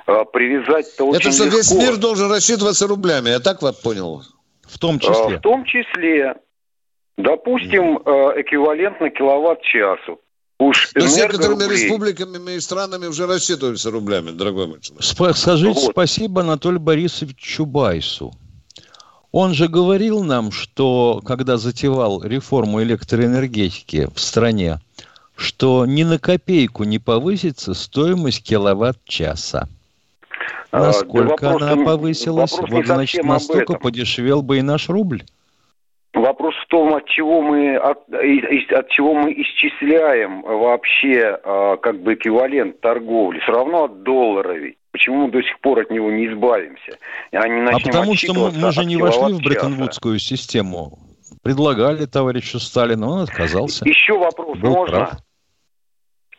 [0.05, 1.57] А, Привязать-то очень это что, легко.
[1.57, 4.23] весь мир должен рассчитываться рублями, я так вот понял?
[4.63, 6.35] В том А, В том числе,
[7.17, 10.19] допустим, э, эквивалентно киловатт-часу.
[10.59, 11.83] Уж Но с некоторыми рублей.
[11.83, 15.37] республиками и странами уже рассчитываются рублями, дорогой мой человек.
[15.37, 15.91] Скажите Вот.
[15.91, 18.33] спасибо Анатолию Борисовичу Чубайсу.
[19.31, 24.81] Он же говорил нам, что когда затевал реформу электроэнергетики в стране,
[25.35, 29.69] что ни на копейку не повысится стоимость киловатт-часа.
[30.71, 32.51] А, Насколько да вопрос она повысилась?
[32.51, 35.23] Вот, значит, настолько подешевел бы и наш рубль.
[36.21, 42.13] Вопрос в том, от чего мы от, от чего мы исчисляем вообще э, как бы
[42.15, 43.39] эквивалент торговли.
[43.39, 44.75] Все равно от доллара ведь.
[44.91, 46.97] Почему мы до сих пор от него не избавимся?
[47.31, 49.41] А, не А потому что мы, мы же не вошли в?
[49.41, 50.97] Бреттон-Вудскую систему.
[51.43, 53.87] Предлагали товарищу Сталину, он отказался.
[53.87, 54.97] Еще вопрос Был можно?
[54.97, 55.11] прав.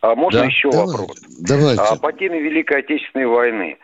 [0.01, 0.45] А можно Да.
[0.47, 1.17] еще Давай, вопрос?
[1.39, 1.81] Давайте.
[1.81, 3.77] А, по теме Великой Отечественной войны.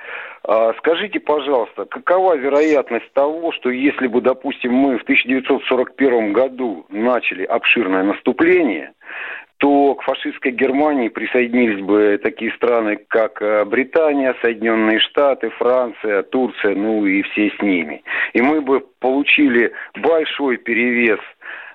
[0.48, 7.44] А, Скажите, пожалуйста, какова вероятность того, что если бы, допустим, мы в 1941 году начали
[7.44, 8.94] обширное наступление,
[9.58, 16.76] то к фашистской Германии присоединились бы такие страны, как э, Британия, Соединенные Штаты, Франция, Турция,
[16.76, 18.04] ну и все с ними.
[18.34, 21.20] И мы бы получили большой перевес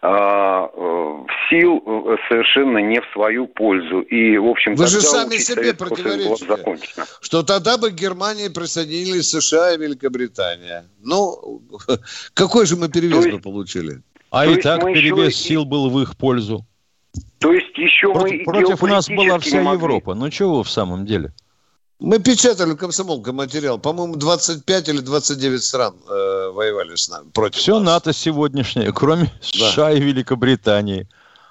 [0.03, 4.01] сил э, совершенно не в свою пользу.
[4.01, 6.57] И, в общем, Вы же сами себе противоречите.
[7.21, 10.87] Что тогда бы Германии присоединились США и Великобритания.
[11.03, 11.63] Ну,
[12.35, 14.03] какой же мы перевес бы получили?
[14.31, 16.67] А и так мы еще перевес и- сил был в их пользу.
[17.39, 19.61] То есть еще мы Против, и против нас была вся.
[19.61, 20.15] Европа.
[20.15, 21.33] Ну чего вы в самом деле?
[22.01, 23.79] Мы печатали в комсомолке материал.
[23.79, 27.85] По-моему, 25 или 29 стран э, воевали с нами против Все нас.
[27.85, 31.07] НАТО сегодняшнее, кроме США и Великобритании.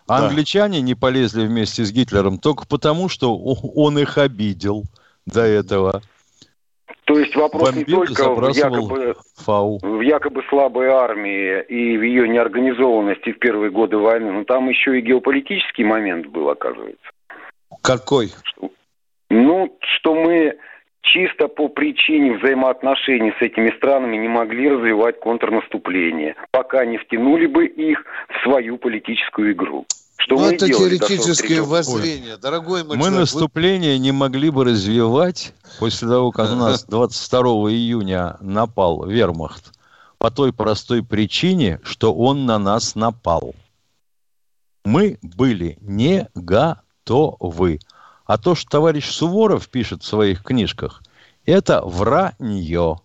[0.08, 0.28] А Да.
[0.28, 4.84] Англичане не полезли вместе с Гитлером только потому, что он их обидел
[5.26, 6.02] до этого.
[7.06, 9.80] То есть вопрос Бомбил, не только в якобы, фау.
[9.82, 14.98] в якобы слабой армии и в ее неорганизованности в первые годы войны, но там еще
[14.98, 17.10] и геополитический момент был, оказывается.
[17.82, 18.32] Какой?
[19.32, 20.58] Ну, что мы
[21.04, 27.66] чисто по причине взаимоотношений с этими странами не могли развивать контрнаступление, пока не втянули бы
[27.66, 29.86] их в свою политическую игру.
[30.18, 31.78] Что ну, мы это делали теоретические 43-го года.
[31.78, 32.38] воззрения.
[32.38, 36.84] Дорогой мой Мы человек, вы- наступление не могли бы развивать после того, как у нас
[36.90, 37.42] 22
[37.72, 39.72] июня напал вермахт.
[40.18, 43.56] По той простой причине, что он на нас напал.
[44.84, 47.80] Мы были не готовы.
[48.32, 51.02] А то, что товарищ Суворов пишет в своих книжках,
[51.46, 52.96] это вранье.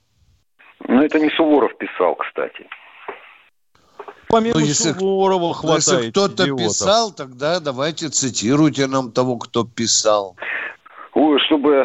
[0.87, 2.65] Ну, это не Суворов писал, кстати.
[4.29, 6.67] Помимо Ну, если- Суворова Ну, хватает Если кто-то идиотов.
[6.67, 10.37] писал, тогда давайте цитируйте нам того, кто писал.
[11.15, 11.85] Ой, чтобы...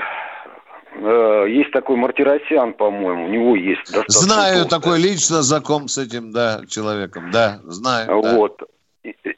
[0.94, 4.80] э, есть такой Мартиросян, по-моему, у него есть достаточно Знаю, толстая.
[4.82, 7.32] такой лично знаком с этим, да, человеком.
[7.32, 8.22] Да, знаю.
[8.22, 8.36] да.
[8.36, 8.62] Вот.
[8.62, 8.66] И,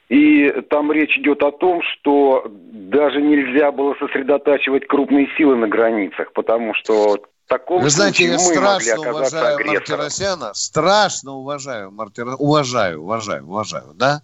[0.08, 6.32] и там речь идет о том, что даже нельзя было сосредотачивать крупные силы на границах,
[6.32, 9.98] потому что в таком Вы знаете, я страшно уважаю агрессором.
[9.98, 12.34] Мартиросяна, страшно уважаю Мартира...
[12.36, 14.22] уважаю, уважаю, уважаю, да?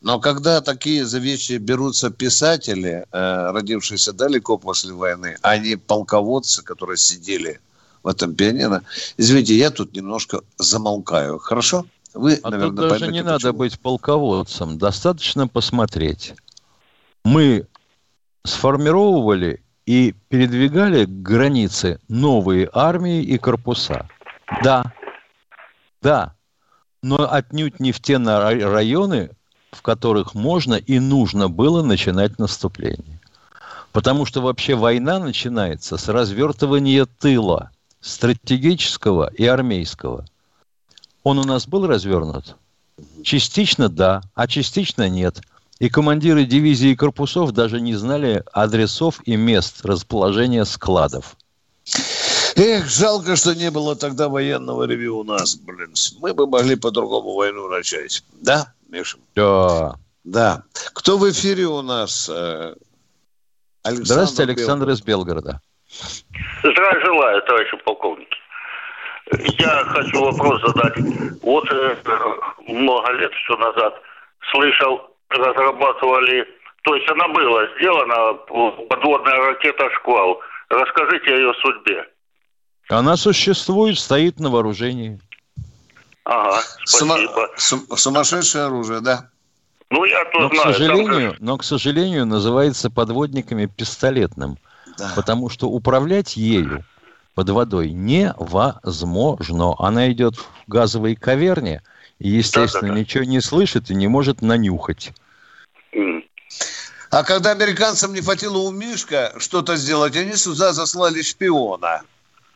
[0.00, 6.62] Но когда такие за вещи берутся писатели, э, родившиеся далеко после войны, а не полководцы,
[6.62, 7.60] которые сидели
[8.02, 8.84] в этом пианино,
[9.16, 11.86] извините, я тут немножко замолкаю, хорошо?
[12.16, 13.58] Вы, А наверное, тут даже не надо почему.
[13.58, 14.78] быть полководцем.
[14.78, 16.34] Достаточно посмотреть.
[17.24, 17.66] Мы
[18.44, 24.08] сформировывали и передвигали к границе новые армии и корпуса.
[24.62, 24.92] Да,
[26.00, 26.34] да,
[27.02, 29.30] но отнюдь не в те районы,
[29.72, 33.20] в которых можно и нужно было начинать наступление.
[33.92, 40.24] Потому что вообще война начинается с развертывания тыла, стратегического и армейского.
[41.26, 42.54] Он у нас был развернут?
[43.24, 45.40] Частично да, а частично нет.
[45.80, 51.34] И командиры дивизий и корпусов даже не знали адресов и мест расположения складов.
[52.54, 55.94] Эх, жалко, что не было тогда военного ревю у нас, блин.
[56.20, 58.22] Мы бы могли по-другому войну начать.
[58.40, 59.18] Да, Миша?
[59.34, 59.96] Да.
[60.22, 60.62] Да.
[60.92, 62.30] Кто в эфире у нас?
[62.32, 62.76] Э,
[63.82, 65.00] Александр Здравствуйте, Александр Белгород.
[65.00, 65.60] из Белгорода.
[66.60, 68.35] Здравия желаю, товарищи полковники.
[69.32, 70.94] Я хочу вопрос задать.
[71.42, 71.96] Вот э,
[72.68, 73.94] много лет еще назад
[74.52, 76.46] слышал, разрабатывали,
[76.82, 78.34] то есть она была сделана,
[78.88, 80.40] подводная ракета «Шквал».
[80.68, 82.04] Расскажите о ее судьбе.
[82.88, 85.20] Она существует, стоит на вооружении.
[86.24, 87.48] Ага, Сума- спасибо.
[87.56, 89.28] сум- сумасшедшее оружие, да.
[89.90, 90.64] Ну, я то Но, к знаю.
[90.64, 94.58] там сожалению, же- но, к сожалению, называется подводниками пистолетным.
[95.14, 96.82] Потому что управлять ею
[97.36, 99.74] под водой невозможно.
[99.78, 101.82] Она идет в газовой каверне
[102.18, 105.12] и, естественно, ничего не слышит и не может нанюхать.
[107.10, 112.00] А когда американцам не хватило у Мишка что-то сделать, они сюда заслали шпиона.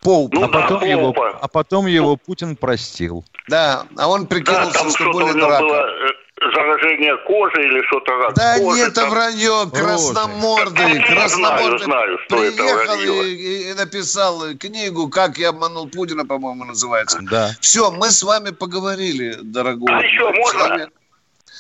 [0.01, 0.47] Поупа.
[0.47, 3.23] а, потом его, а потом его Путин простил.
[3.49, 5.69] Да, а он Да, прикинулся, там что него раком.
[5.69, 9.11] было э, заражение кожи или что-то рак Да кожи, нет, это там.
[9.11, 11.79] вранье, красномордый, Я красномордый.
[11.79, 13.29] знаю, знаю, что это Приехал вранье.
[13.29, 17.19] и, и- написал книгу «Как я обманул Путина», по-моему, называется.
[17.31, 17.51] Да.
[17.61, 19.93] Все, мы с вами поговорили, дорогой.
[19.93, 20.61] А еще можно?
[20.67, 20.91] человек.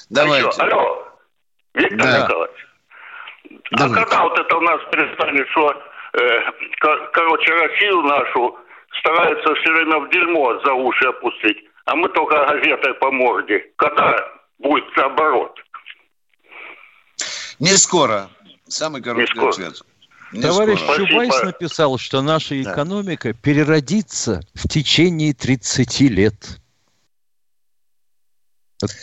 [0.09, 0.47] Давайте.
[0.49, 1.09] А еще, алло,
[1.75, 2.25] Виктор Да.
[2.25, 2.67] Николаевич.
[3.73, 5.71] А когда вот это у нас перестанет, что,
[6.15, 6.41] э,
[6.81, 8.59] ко- короче, Россию нашу
[8.99, 13.65] стараются все время в дерьмо за уши опустить, а мы только газетой по морде.
[13.77, 14.17] Когда
[14.61, 15.53] будет наоборот.
[17.59, 18.31] Не скоро.
[18.69, 19.51] Самый короткий скоро.
[19.51, 19.83] ответ.
[20.33, 20.97] Не Товарищ скоро.
[20.97, 21.47] Чубайс Спасибо.
[21.47, 22.73] написал, что наша Да.
[22.73, 26.59] экономика переродится в течение 30 лет.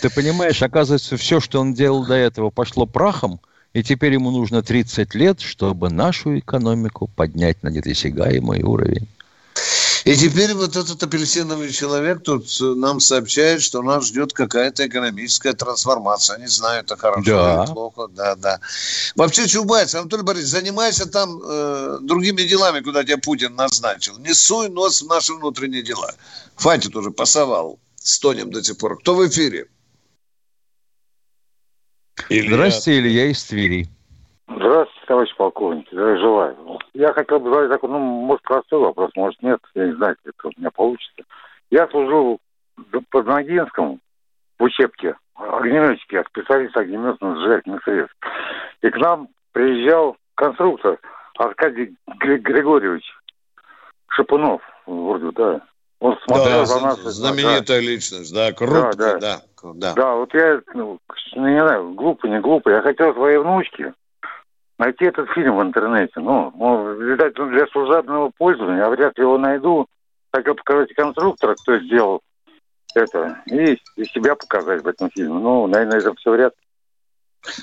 [0.01, 3.39] Ты понимаешь, оказывается, все, что он делал до этого, пошло прахом,
[3.73, 9.07] и теперь ему нужно 30 лет, чтобы нашу экономику поднять на недосягаемый уровень.
[10.07, 15.51] И теперь вот этот апельсиновый человек тут э, нам сообщает, что нас ждет какая-то экономическая
[15.51, 16.37] трансформация.
[16.37, 17.63] Не знаю, это хорошо Да.
[17.65, 18.07] или плохо.
[18.07, 18.61] Да, да.
[19.17, 24.17] Вообще, Чубайс, Анатолий Борисович, занимайся там э, другими делами, куда тебя Путин назначил.
[24.19, 26.13] Не суй нос в наши внутренние дела.
[26.55, 27.77] Хватит уже, пасовал.
[27.97, 28.97] Стонем до сих пор.
[28.99, 29.67] Кто в эфире?
[32.29, 32.49] Илья.
[32.49, 33.89] Здрасте, Илья из Твери.
[34.47, 35.85] Здравствуйте, товарищ полковник.
[35.91, 36.76] Здравия желаю.
[36.97, 39.59] Я хотел бы задать такой, ну, может, простой вопрос, может, нет.
[39.75, 41.21] Я не знаю, как это у меня получится.
[41.69, 42.39] Я служил
[43.11, 43.99] под Ногинском
[44.57, 48.15] в учебке огнеметчики, я специалист огнеметных сжигательных средств.
[48.81, 50.97] И к нам приезжал конструктор
[51.37, 53.05] Аркадий Гри- Григорьевич
[54.09, 55.61] Шапунов, вроде, да.
[55.99, 56.99] Он смотрел Да, за нас.
[56.99, 59.19] знаменитая личность, да, круто, Да, да.
[59.19, 59.41] да.
[59.75, 59.93] да.
[59.93, 60.97] Да, вот я, ну,
[61.35, 63.93] не знаю, глупо, не глупо, я хотел своей внучке
[64.77, 66.13] найти этот фильм в интернете.
[66.19, 69.87] Ну, ну, видать, он для служебного пользования, я вряд ли его найду.
[70.33, 72.21] Хотел показать конструктора, кто сделал
[72.93, 75.39] это, и, и себя показать в этом фильме.
[75.39, 77.53] Ну, наверное, это все вряд ли.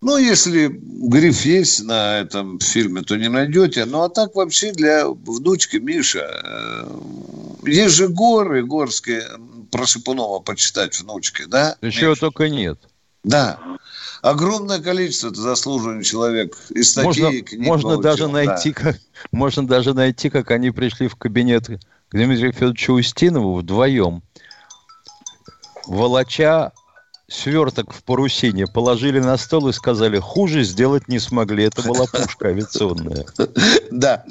[0.00, 3.84] Ну, если гриф есть на этом фильме, то не найдете.
[3.84, 6.30] Ну, а так вообще для внучки Миша.
[6.44, 9.24] э, Есть же горы горские,
[9.72, 11.76] про Шипунова почитать внучке, да?
[11.80, 12.78] Да чего только нет.
[13.28, 13.58] Да.
[14.22, 16.56] Огромное количество это заслуженный человек.
[16.70, 18.32] И статьи, Можно, и книг можно получил, даже да.
[18.32, 18.96] найти, как,
[19.32, 21.78] можно даже найти, как они пришли в кабинет к
[22.10, 24.22] Дмитрию Федоровичу Устинову вдвоем,
[25.86, 26.72] волоча
[27.28, 31.64] сверток в парусине, положили на стол и сказали, хуже сделать не смогли.
[31.64, 33.26] Это была пушка авиационная.
[33.90, 34.24] Да.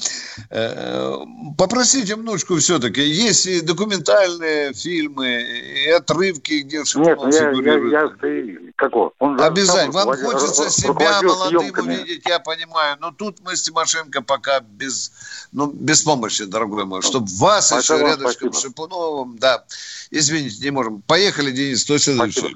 [0.52, 1.16] Э,
[1.58, 3.02] Попросите внучку все-таки.
[3.02, 8.24] Есть и документальные фильмы, и отрывки, где Нет, Шипунов ну, я, я, фигурирует.
[8.24, 9.14] я, и- как его?
[9.20, 9.92] Он Обязательно.
[10.06, 12.98] Вам хочется себя молодым увидеть, я понимаю.
[13.02, 15.12] Но тут мы с Тимошенко пока без,
[15.52, 17.02] ну, без помощи, дорогой мой.
[17.02, 18.62] Чтобы вас Большое еще рядышком с.
[18.62, 19.38] Шипуновым.
[19.40, 19.66] Да.
[20.12, 21.02] Извините, не можем.
[21.02, 22.56] Поехали, Денис, кто следующий?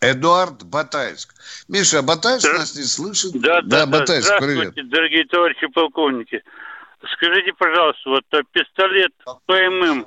[0.00, 1.34] Эдуард Батайск.
[1.68, 3.32] Миша, Батайск нас не слышит?
[3.32, 3.86] Да, да, да.
[3.86, 4.90] Батайск, Здравствуйте, привет.
[4.90, 6.42] дорогие товарищи полковники.
[7.14, 9.12] Скажите, пожалуйста, вот э, пистолет
[9.46, 10.06] ПММ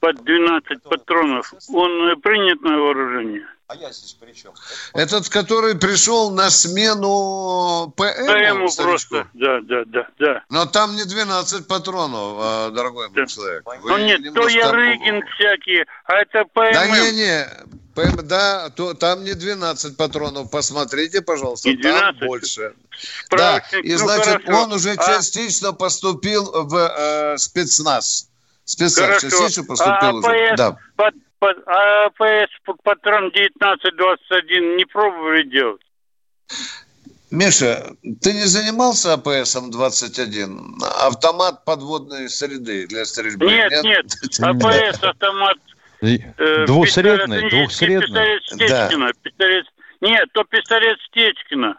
[0.00, 3.46] под 12 патронов, он э, принят на вооружение?
[3.66, 4.52] А я здесь при чем?
[4.92, 8.26] Этот, который пришел на смену ПМ.
[8.26, 8.82] ПМу старичку.
[8.82, 10.44] просто, да, да, да, да.
[10.50, 13.62] Но там не 12 патронов, а, дорогой мой человек.
[13.64, 16.72] Вы Ну нет, то Ярыгин всякие, а это ПММ.
[16.72, 20.50] Да не-не, ПМ, да, то, там не 12 патронов.
[20.50, 22.18] Посмотрите, пожалуйста, Не 12?
[22.18, 22.74] там больше.
[23.30, 24.62] Да, Справочник, и ну, значит, хорошо.
[24.62, 28.28] он уже А- частично поступил в э, спецназ.
[28.64, 29.30] Спецназ Хорошо.
[29.30, 30.28] частично поступил а уже.
[30.28, 30.76] АПС, Да.
[30.96, 32.50] под- под- а АПС
[32.82, 35.80] патрон 1921 не пробовали делать?
[37.30, 40.80] Миша, ты не занимался АПСом-21?
[41.00, 43.46] Автомат подводной среды для стрельбы?
[43.46, 44.06] Нет, нет,
[44.40, 45.58] АПС, автомат
[46.04, 48.06] Э, Двухсредный, пистолет- двухсредный.
[48.06, 49.12] Пистолет Стечкина.
[49.22, 49.66] Пистолет...
[50.00, 51.78] Нет, то пистолет Стечкина.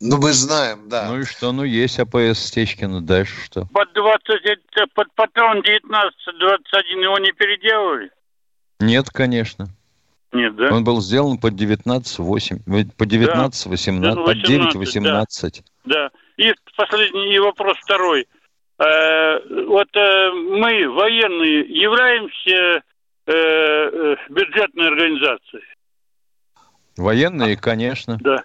[0.00, 1.08] Ну, мы знаем, да.
[1.08, 1.52] Ну и что?
[1.52, 3.00] Ну, есть АПС Стечкина.
[3.00, 3.66] Дальше что?
[3.72, 8.10] Под 20, э, под патрон 19-21 его не переделывали?
[8.80, 9.66] Нет, конечно.
[10.32, 10.72] Нет, да?
[10.74, 15.62] Он был сделан под 19-8, по 19-18, под 9-18.
[15.84, 16.10] Да.
[16.36, 18.28] И последний и вопрос второй.
[18.78, 22.82] Э, вот э, мы, военные, являемся
[23.28, 25.62] э, э, бюджетной организацией?
[26.96, 28.18] Военные, конечно.
[28.20, 28.42] Да.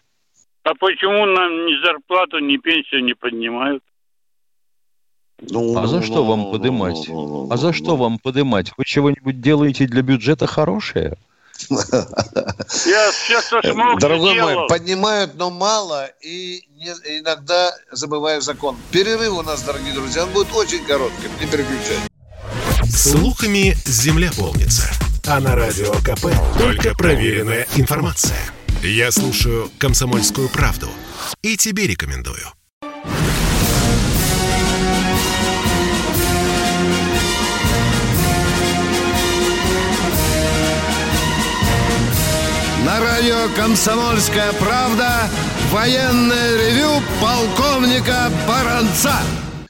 [0.64, 3.84] А почему нам ни зарплату, ни пенсию не поднимают?
[5.42, 7.10] А за что вам подымать?
[7.52, 8.72] А за что вам подымать?
[8.78, 11.18] Вы чего-нибудь делаете для бюджета хорошее?
[11.70, 14.60] Я все, что смог, Дорогой сделал.
[14.62, 18.76] мой, поднимают, но мало, и не- иногда забываю закон.
[18.92, 22.08] Перерыв у нас, дорогие друзья, он будет очень коротким, не переключайте.
[22.96, 24.88] Слухами земля полнится.
[25.26, 26.28] А на радио КП
[26.60, 28.38] только проверенная информация.
[28.84, 30.90] Я слушаю «Комсомольскую правду»
[31.42, 32.46] и тебе рекомендую.
[42.86, 45.28] На радио «Комсомольская правда»
[45.72, 49.16] военное ревю полковника Баранца.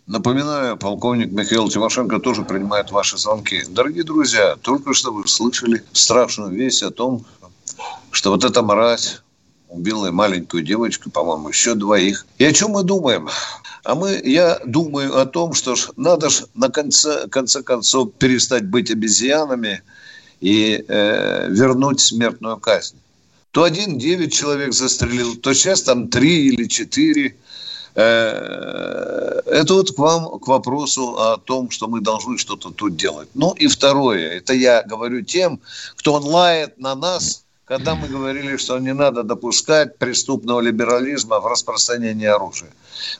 [0.05, 3.63] Напоминаю, полковник Михаил Тимошенко тоже принимает ваши звонки.
[3.69, 7.25] Дорогие друзья, только что вы слышали страшную весть о том,
[8.11, 9.21] что вот эта мразь
[9.69, 12.25] убила маленькую девочку, по-моему, еще двоих.
[12.37, 13.29] И о чем мы думаем?
[13.85, 18.65] А мы, я думаю о том, что ж, надо ж на конце, конце концов перестать
[18.65, 19.83] быть обезьянами
[20.41, 22.97] и э, вернуть смертную казнь.
[23.51, 27.37] То один девять человек застрелил, то сейчас там три или четыре.
[27.95, 33.29] Э, это вот к вам, к вопросу о том, что мы должны что-то тут делать.
[33.33, 35.59] Ну и второе, это я говорю тем,
[35.95, 42.27] кто лает на нас, когда мы говорили, что не надо допускать преступного либерализма в распространении
[42.27, 42.71] оружия.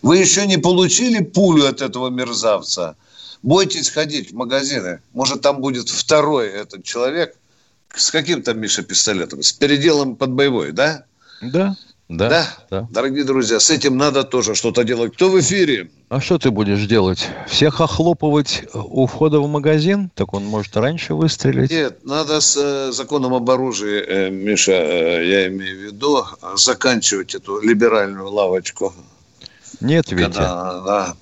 [0.02, 2.96] Вы еще не получили пулю от этого мерзавца.
[3.44, 5.02] Бойтесь ходить в магазины.
[5.14, 7.36] Может, там будет второй этот человек
[7.96, 9.44] с каким-то, Миша, пистолетом?
[9.44, 11.06] С переделом под боевой, да?
[11.42, 11.76] Да.
[12.10, 12.88] Да, да, да.
[12.92, 15.14] Дорогие друзья, с этим надо тоже что-то делать.
[15.14, 15.90] Кто в эфире?
[16.10, 17.28] А что ты будешь делать?
[17.48, 20.12] Всех охлопывать у входа в магазин?
[20.14, 21.72] Так он может раньше выстрелить?
[21.72, 26.26] Нет, надо с э, законом об оружии, э, Миша, э, я имею в виду,
[26.56, 28.94] заканчивать эту либеральную лавочку.
[29.80, 30.24] Нет, Витя.
[30.24, 31.16] Когда, да.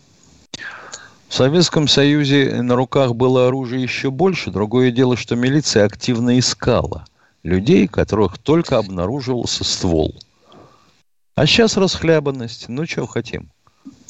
[1.29, 4.49] В Советском Союзе на руках было оружие еще больше.
[4.49, 7.05] Другое дело, что милиция активно искала
[7.43, 10.13] людей, которых только обнаруживался ствол.
[11.35, 12.65] А сейчас расхлябанность.
[12.67, 13.49] Ну, что хотим?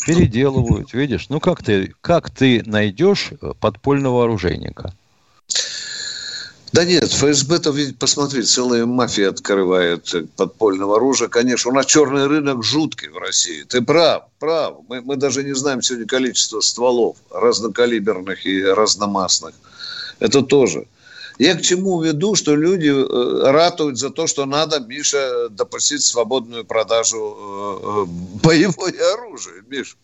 [0.05, 1.27] Переделывают, видишь?
[1.29, 4.93] Ну, как ты, как ты найдешь подпольного оружейника?
[6.73, 11.27] Да нет, ФСБ-то, ведь, посмотри, целая мафия открывает подпольного оружия.
[11.27, 13.63] Конечно, у нас черный рынок жуткий в России.
[13.63, 14.77] Ты прав, прав.
[14.87, 19.53] Мы, мы даже не знаем сегодня количество стволов разнокалиберных и разномастных.
[20.19, 20.87] Это тоже.
[21.41, 26.65] Я к чему веду, что люди э, ратуют за то, что надо, Миша, допустить свободную
[26.65, 28.05] продажу э, э,
[28.43, 29.95] боевое оружие, Миша.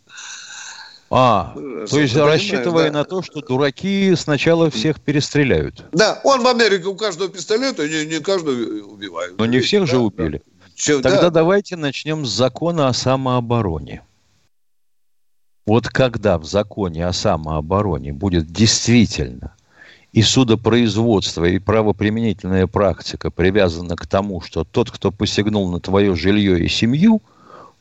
[1.12, 3.00] А, то есть рассчитывая да.
[3.00, 5.86] на то, что дураки сначала всех перестреляют.
[5.92, 9.38] Да, он в Америке у каждого пистолета, не, не каждого убивают.
[9.38, 10.42] Но не всех да, же убили.
[10.44, 10.66] Да.
[10.74, 11.30] Че, Тогда да.
[11.30, 14.02] давайте начнем с закона о самообороне.
[15.68, 19.56] Вот когда в законе о самообороне будет действительно
[20.18, 26.60] и судопроизводство, и правоприменительная практика привязана к тому, что тот, кто посягнул на твое жилье
[26.60, 27.22] и семью,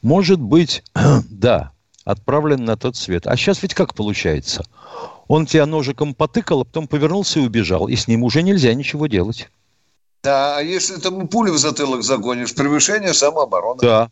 [0.03, 0.84] может быть,
[1.30, 1.72] да,
[2.05, 3.26] отправлен на тот свет.
[3.26, 4.66] А сейчас ведь как получается?
[5.28, 9.07] Он тебя ножиком потыкал, а потом повернулся и убежал, и с ним уже нельзя ничего
[9.07, 9.49] делать.
[10.22, 13.80] Да, а если ты пулю в затылок загонишь, превышение самообороны.
[13.80, 14.11] Да.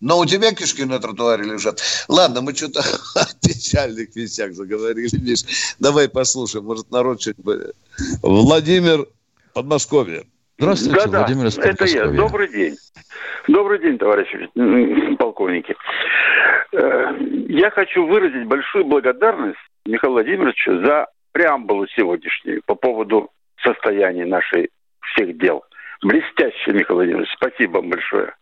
[0.00, 1.80] Но у тебя кишки на тротуаре лежат.
[2.08, 2.80] Ладно, мы что-то
[3.16, 5.74] о печальных вещах заговорили, Миш.
[5.78, 7.74] Давай послушаем, может, народ что-нибудь...
[8.22, 9.06] Владимир,
[9.54, 10.24] Подмосковье.
[10.58, 12.06] Здравствуйте, да, Владимир да, это я.
[12.06, 12.76] Добрый день.
[13.48, 14.48] Добрый день, товарищи
[15.16, 15.74] полковники.
[16.72, 17.12] Э,
[17.48, 23.30] я хочу выразить большую благодарность Михаилу Владимировичу за преамбулу сегодняшнюю по поводу
[23.62, 24.70] состояния нашей
[25.00, 25.64] всех дел.
[26.02, 27.30] Блестяще, Михаил Владимирович.
[27.36, 28.34] Спасибо вам большое.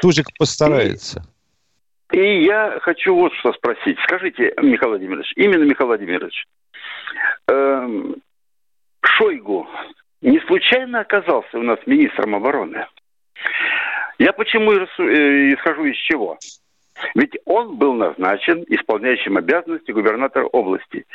[0.00, 1.22] Тузик постарается.
[2.12, 3.98] И, и я хочу вот что спросить.
[4.04, 6.46] Скажите, Михаил Владимирович, именно Михаил Владимирович,
[7.48, 8.14] э,
[9.02, 9.68] Шойгу
[10.20, 12.86] не случайно оказался у нас министром обороны?
[14.18, 14.84] Я почему э,
[15.54, 16.38] исхожу из чего?
[17.14, 21.06] Ведь он был назначен исполняющим обязанности губернатора области.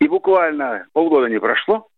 [0.00, 1.88] И буквально полгода не прошло,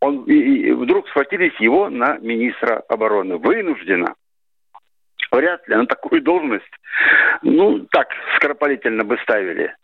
[0.00, 3.38] он, и, и вдруг схватились его на министра обороны.
[3.38, 4.14] Вынужденно
[5.36, 6.64] вряд ли на такую должность,
[7.42, 9.74] ну, так скоропалительно бы ставили.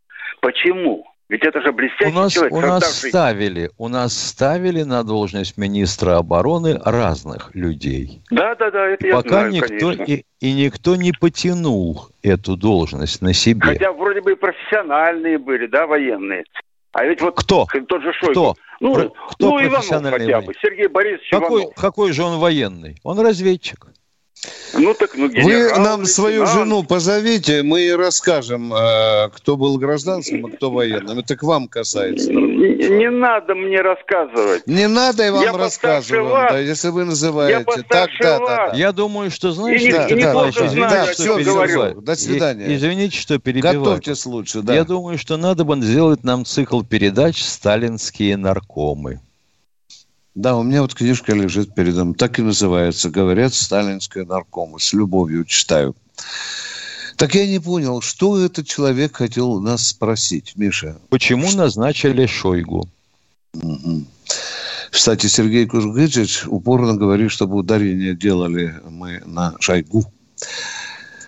[0.40, 1.06] Почему?
[1.28, 2.52] Ведь это же блестящий у нас, человек.
[2.52, 8.20] У нас ставили, у нас ставили на должность министра обороны разных людей.
[8.30, 13.22] Да, да, да, это Пока я знаю, никто и, и никто не потянул эту должность
[13.22, 13.62] на себе.
[13.62, 16.44] Хотя вроде бы и профессиональные были, да, военные.
[16.92, 17.66] А ведь вот кто?
[17.88, 18.32] тот же Шойгу.
[18.32, 18.56] Кто?
[18.80, 18.94] Ну,
[19.30, 21.74] кто ну Иванов хотя бы, Сергей Борисович какой, Иванов.
[21.76, 22.96] Какой же он военный?
[23.04, 23.86] Он разведчик.
[24.74, 29.78] Ну так, ну генерал, Вы нам свою жену позовите, мы ей расскажем, э, кто был
[29.78, 31.18] гражданским, а кто военным.
[31.18, 32.32] Это к вам касается.
[32.32, 34.66] Не, не надо мне рассказывать.
[34.66, 37.64] Не надо я вам я рассказывать, да, если вы называете.
[37.68, 38.72] Я так, да, да, да.
[38.74, 42.00] Я думаю, что знаешь, и, да, и да, да, знаю, да, все, говорю.
[42.00, 42.74] До свидания.
[42.74, 43.78] извините, что перебиваю.
[43.80, 44.74] Готовьтесь лучше, да.
[44.74, 49.20] Я думаю, что надо бы сделать нам цикл передач «Сталинские наркомы».
[50.34, 52.16] Да, у меня вот книжка лежит передо мной.
[52.16, 53.10] Так и называется.
[53.10, 54.78] Говорят, сталинская наркома.
[54.78, 55.94] С любовью читаю.
[57.16, 60.98] Так я не понял, что этот человек хотел нас спросить, Миша?
[61.10, 61.58] Почему что?
[61.58, 62.88] назначили Шойгу?
[63.54, 64.04] Угу.
[64.90, 70.04] Кстати, Сергей Кузгыч упорно говорит, чтобы ударение делали мы на Шойгу.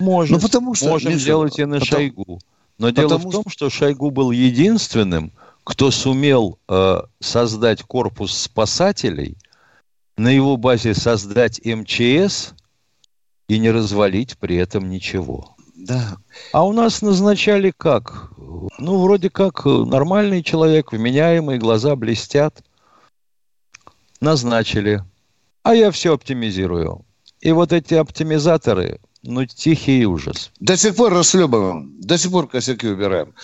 [0.01, 2.01] Можем, ну, потому что, можем Миша, делать и на потому...
[2.01, 2.41] Шойгу.
[2.79, 5.33] Но дело Потому в том, что Шойгу был единственным,
[5.65, 9.37] кто сумел э, создать корпус спасателей,
[10.17, 12.53] на его базе создать МЧС
[13.49, 15.57] и не развалить при этом ничего.
[15.75, 16.17] Да.
[16.53, 18.31] А у нас назначали как?
[18.79, 22.63] Ну, вроде как нормальный человек, вменяемый, глаза блестят.
[24.21, 25.03] Назначили.
[25.63, 27.05] А я все оптимизирую.
[27.41, 30.51] И вот эти оптимизаторы, ну, тихий ужас.
[30.61, 33.35] До сих пор расхлебываем, до сих пор косяки убираем.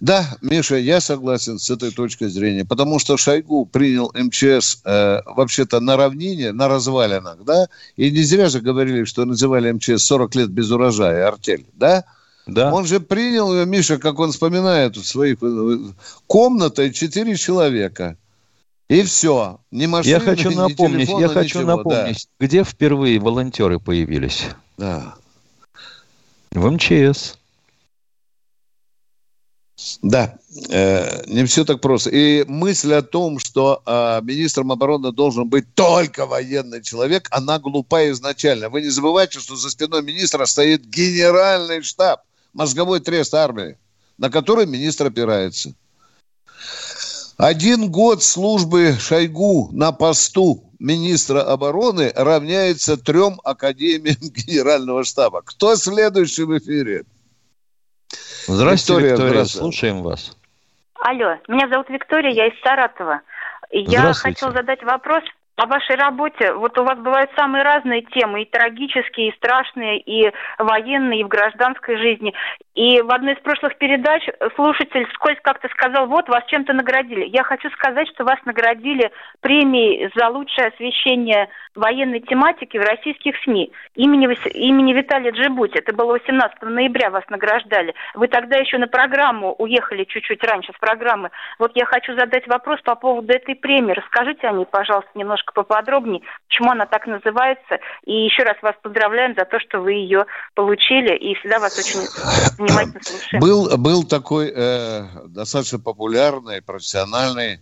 [0.00, 5.78] Да, Миша, я согласен с этой точкой зрения, потому что Шойгу принял МЧС э, вообще-то
[5.78, 10.50] на равнине, на развалинах, да, и не зря же говорили, что называли МЧС 40 лет
[10.50, 12.04] без урожая, артель, да?
[12.46, 12.72] Да.
[12.72, 15.78] Он же принял ее, Миша, как он вспоминает, в своих э,
[16.26, 18.16] комнатой четыре человека.
[18.88, 19.60] И все.
[19.70, 22.46] Ни машины, я хочу напомнить, телефона, я хочу ничего, напомнить, да.
[22.46, 24.46] где впервые волонтеры появились?
[24.78, 25.14] Да.
[26.52, 27.38] В МЧС.
[30.02, 30.36] Да,
[30.70, 32.10] э, не все так просто.
[32.10, 38.10] И мысль о том, что э, министром обороны должен быть только военный человек, она глупа
[38.10, 38.70] изначально.
[38.70, 42.22] Вы не забывайте, что за спиной министра стоит генеральный штаб,
[42.52, 43.78] мозговой трест армии,
[44.18, 45.74] на который министр опирается.
[47.36, 55.42] Один год службы Шойгу на посту министра обороны равняется трем академиям генерального штаба.
[55.44, 57.04] Кто следующий в эфире?
[58.46, 59.44] Здравствуйте, Виктория, Виктория.
[59.44, 60.36] слушаем вас.
[60.94, 63.20] Алло, меня зовут Виктория, я из Саратова.
[63.70, 65.22] Я хотел задать вопрос
[65.58, 66.52] о вашей работе.
[66.52, 71.28] Вот у вас бывают самые разные темы, и трагические, и страшные, и военные, и в
[71.28, 72.32] гражданской жизни.
[72.74, 74.22] И в одной из прошлых передач
[74.54, 77.24] слушатель вскользь как-то сказал, вот, вас чем-то наградили.
[77.24, 83.72] Я хочу сказать, что вас наградили премией за лучшее освещение военной тематики в российских СМИ
[83.96, 85.78] имени, имени Виталия Джибути.
[85.78, 87.94] Это было 18 ноября вас награждали.
[88.14, 91.30] Вы тогда еще на программу уехали чуть-чуть раньше с программы.
[91.58, 93.92] Вот я хочу задать вопрос по поводу этой премии.
[93.92, 97.78] Расскажите о ней, пожалуйста, немножко поподробнее, почему она так называется.
[98.04, 101.16] И еще раз вас поздравляем за то, что вы ее получили.
[101.16, 102.00] И всегда вас очень
[102.58, 103.40] внимательно слушаем.
[103.40, 107.60] Был, был такой э, достаточно популярный, профессиональный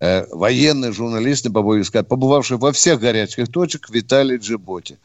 [0.00, 4.98] э, военный журналист, не побоюсь сказать, побывавший во всех горячих точках, Виталий Джиботи.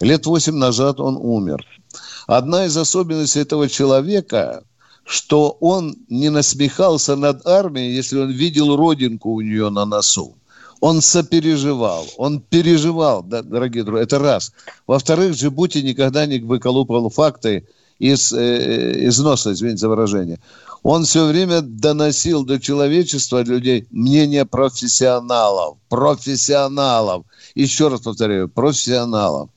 [0.00, 1.66] Лет восемь назад он умер.
[2.26, 4.64] Одна из особенностей этого человека,
[5.04, 10.36] что он не насмехался над армией, если он видел родинку у нее на носу.
[10.80, 14.52] Он сопереживал, он переживал, да, дорогие друзья, это раз.
[14.86, 17.66] Во-вторых, Джибути никогда не выколупывал факты
[17.98, 20.40] из, э, из носа, извините за выражение.
[20.82, 25.76] Он все время доносил до человечества, людей, мнение профессионалов.
[25.90, 27.26] Профессионалов.
[27.54, 29.50] Еще раз повторяю, профессионалов.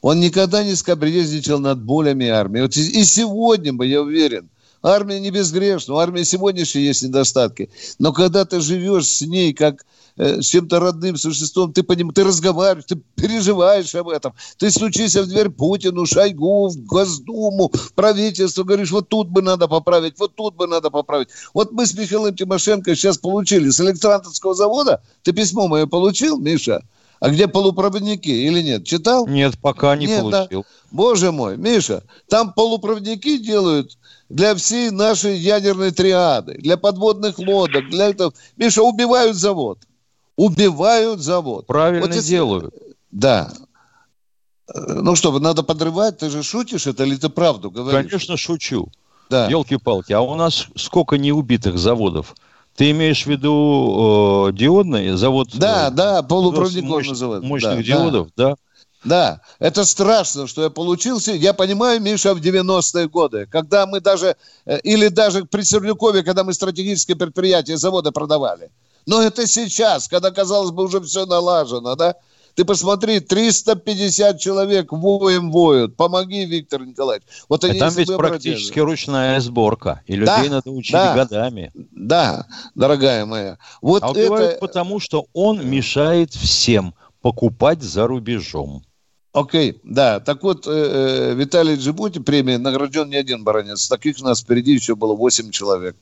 [0.00, 2.60] Он никогда не скобрезничал над болями армии.
[2.60, 4.48] Вот и сегодня бы, я уверен,
[4.80, 7.68] армия не безгрешна, у армии сегодняшней есть недостатки.
[7.98, 12.24] Но когда ты живешь с ней как Э, с чем-то родным существом, ты, поним, ты
[12.24, 14.34] разговариваешь, ты переживаешь об этом.
[14.58, 19.68] Ты стучишься в дверь Путину, Шойгу, в Госдуму, в правительство, говоришь, вот тут бы надо
[19.68, 21.28] поправить, вот тут бы надо поправить.
[21.54, 26.82] Вот мы с Михаилом Тимошенко сейчас получили с электрантовского завода, ты письмо мое получил, Миша?
[27.20, 28.84] А где полупроводники или нет?
[28.84, 29.28] Читал?
[29.28, 30.62] Нет, пока не нет, получил.
[30.62, 30.66] Да?
[30.90, 33.96] Боже мой, Миша, там полупроводники делают
[34.28, 38.34] для всей нашей ядерной триады, для подводных лодок, для этого.
[38.56, 39.78] Миша, убивают завод
[40.36, 41.66] убивают завод.
[41.66, 42.28] Правильно вот если...
[42.28, 42.74] делают.
[43.10, 43.52] Да.
[44.74, 46.18] Ну что, надо подрывать?
[46.18, 48.10] Ты же шутишь это или ты правду говоришь?
[48.10, 48.88] Конечно, шучу.
[49.28, 49.48] Да.
[49.48, 50.12] Елки-палки.
[50.12, 52.34] А у нас сколько неубитых заводов?
[52.76, 55.48] Ты имеешь в виду э, диодный завод?
[55.54, 57.44] Да, э, да, полупроводников мощ, называют.
[57.44, 58.50] Мощных да, диодов, да.
[58.50, 58.56] да.
[59.04, 61.32] Да, это страшно, что я получился.
[61.32, 66.44] Я понимаю, Миша, в 90-е годы, когда мы даже, э, или даже при Сердюкове, когда
[66.44, 68.70] мы стратегические предприятия, заводы продавали.
[69.06, 72.16] Но это сейчас, когда, казалось бы, уже все налажено, да?
[72.54, 75.96] Ты посмотри, 350 человек воем воют.
[75.96, 77.26] Помоги, Виктор Николаевич.
[77.48, 80.02] Вот они, там ведь практически ручная сборка.
[80.06, 81.70] И людей да, надо учить да, годами.
[81.74, 83.58] Да, дорогая моя.
[83.80, 84.58] Вот а это...
[84.60, 88.82] потому, что он мешает всем покупать за рубежом.
[89.32, 90.20] Окей, okay, да.
[90.20, 93.88] Так вот, э, э, Виталий Джибути премия награжден не один баронец.
[93.88, 95.96] Таких у нас впереди еще было 8 человек.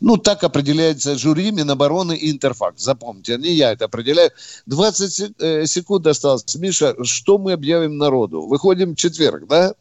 [0.00, 2.80] Ну, так определяется жюри Минобороны и Интерфакт.
[2.80, 4.30] Запомните, не я это определяю.
[4.64, 6.54] 20 э, секунд осталось.
[6.56, 8.46] Миша, что мы объявим народу?
[8.46, 9.74] Выходим в четверг, да?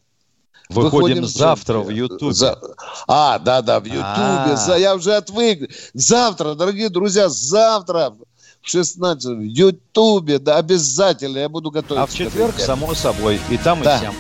[0.68, 2.34] Выходим, Выходим завтра в Ютубе.
[2.34, 2.60] За...
[3.08, 4.04] А, да, да, в Ютубе.
[4.04, 4.78] А-а-а.
[4.78, 5.72] Я уже отвык.
[5.93, 8.14] Завтра, дорогие друзья, завтра
[8.62, 12.03] в 16 в Ютубе, да, обязательно я буду готовить.
[12.03, 13.95] А в четверг, само собой, и там, да.
[13.95, 14.14] и всем.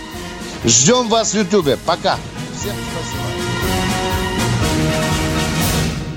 [0.65, 1.77] Ждем вас в Ютубе.
[1.85, 2.17] Пока.
[2.55, 3.38] Всем спасибо.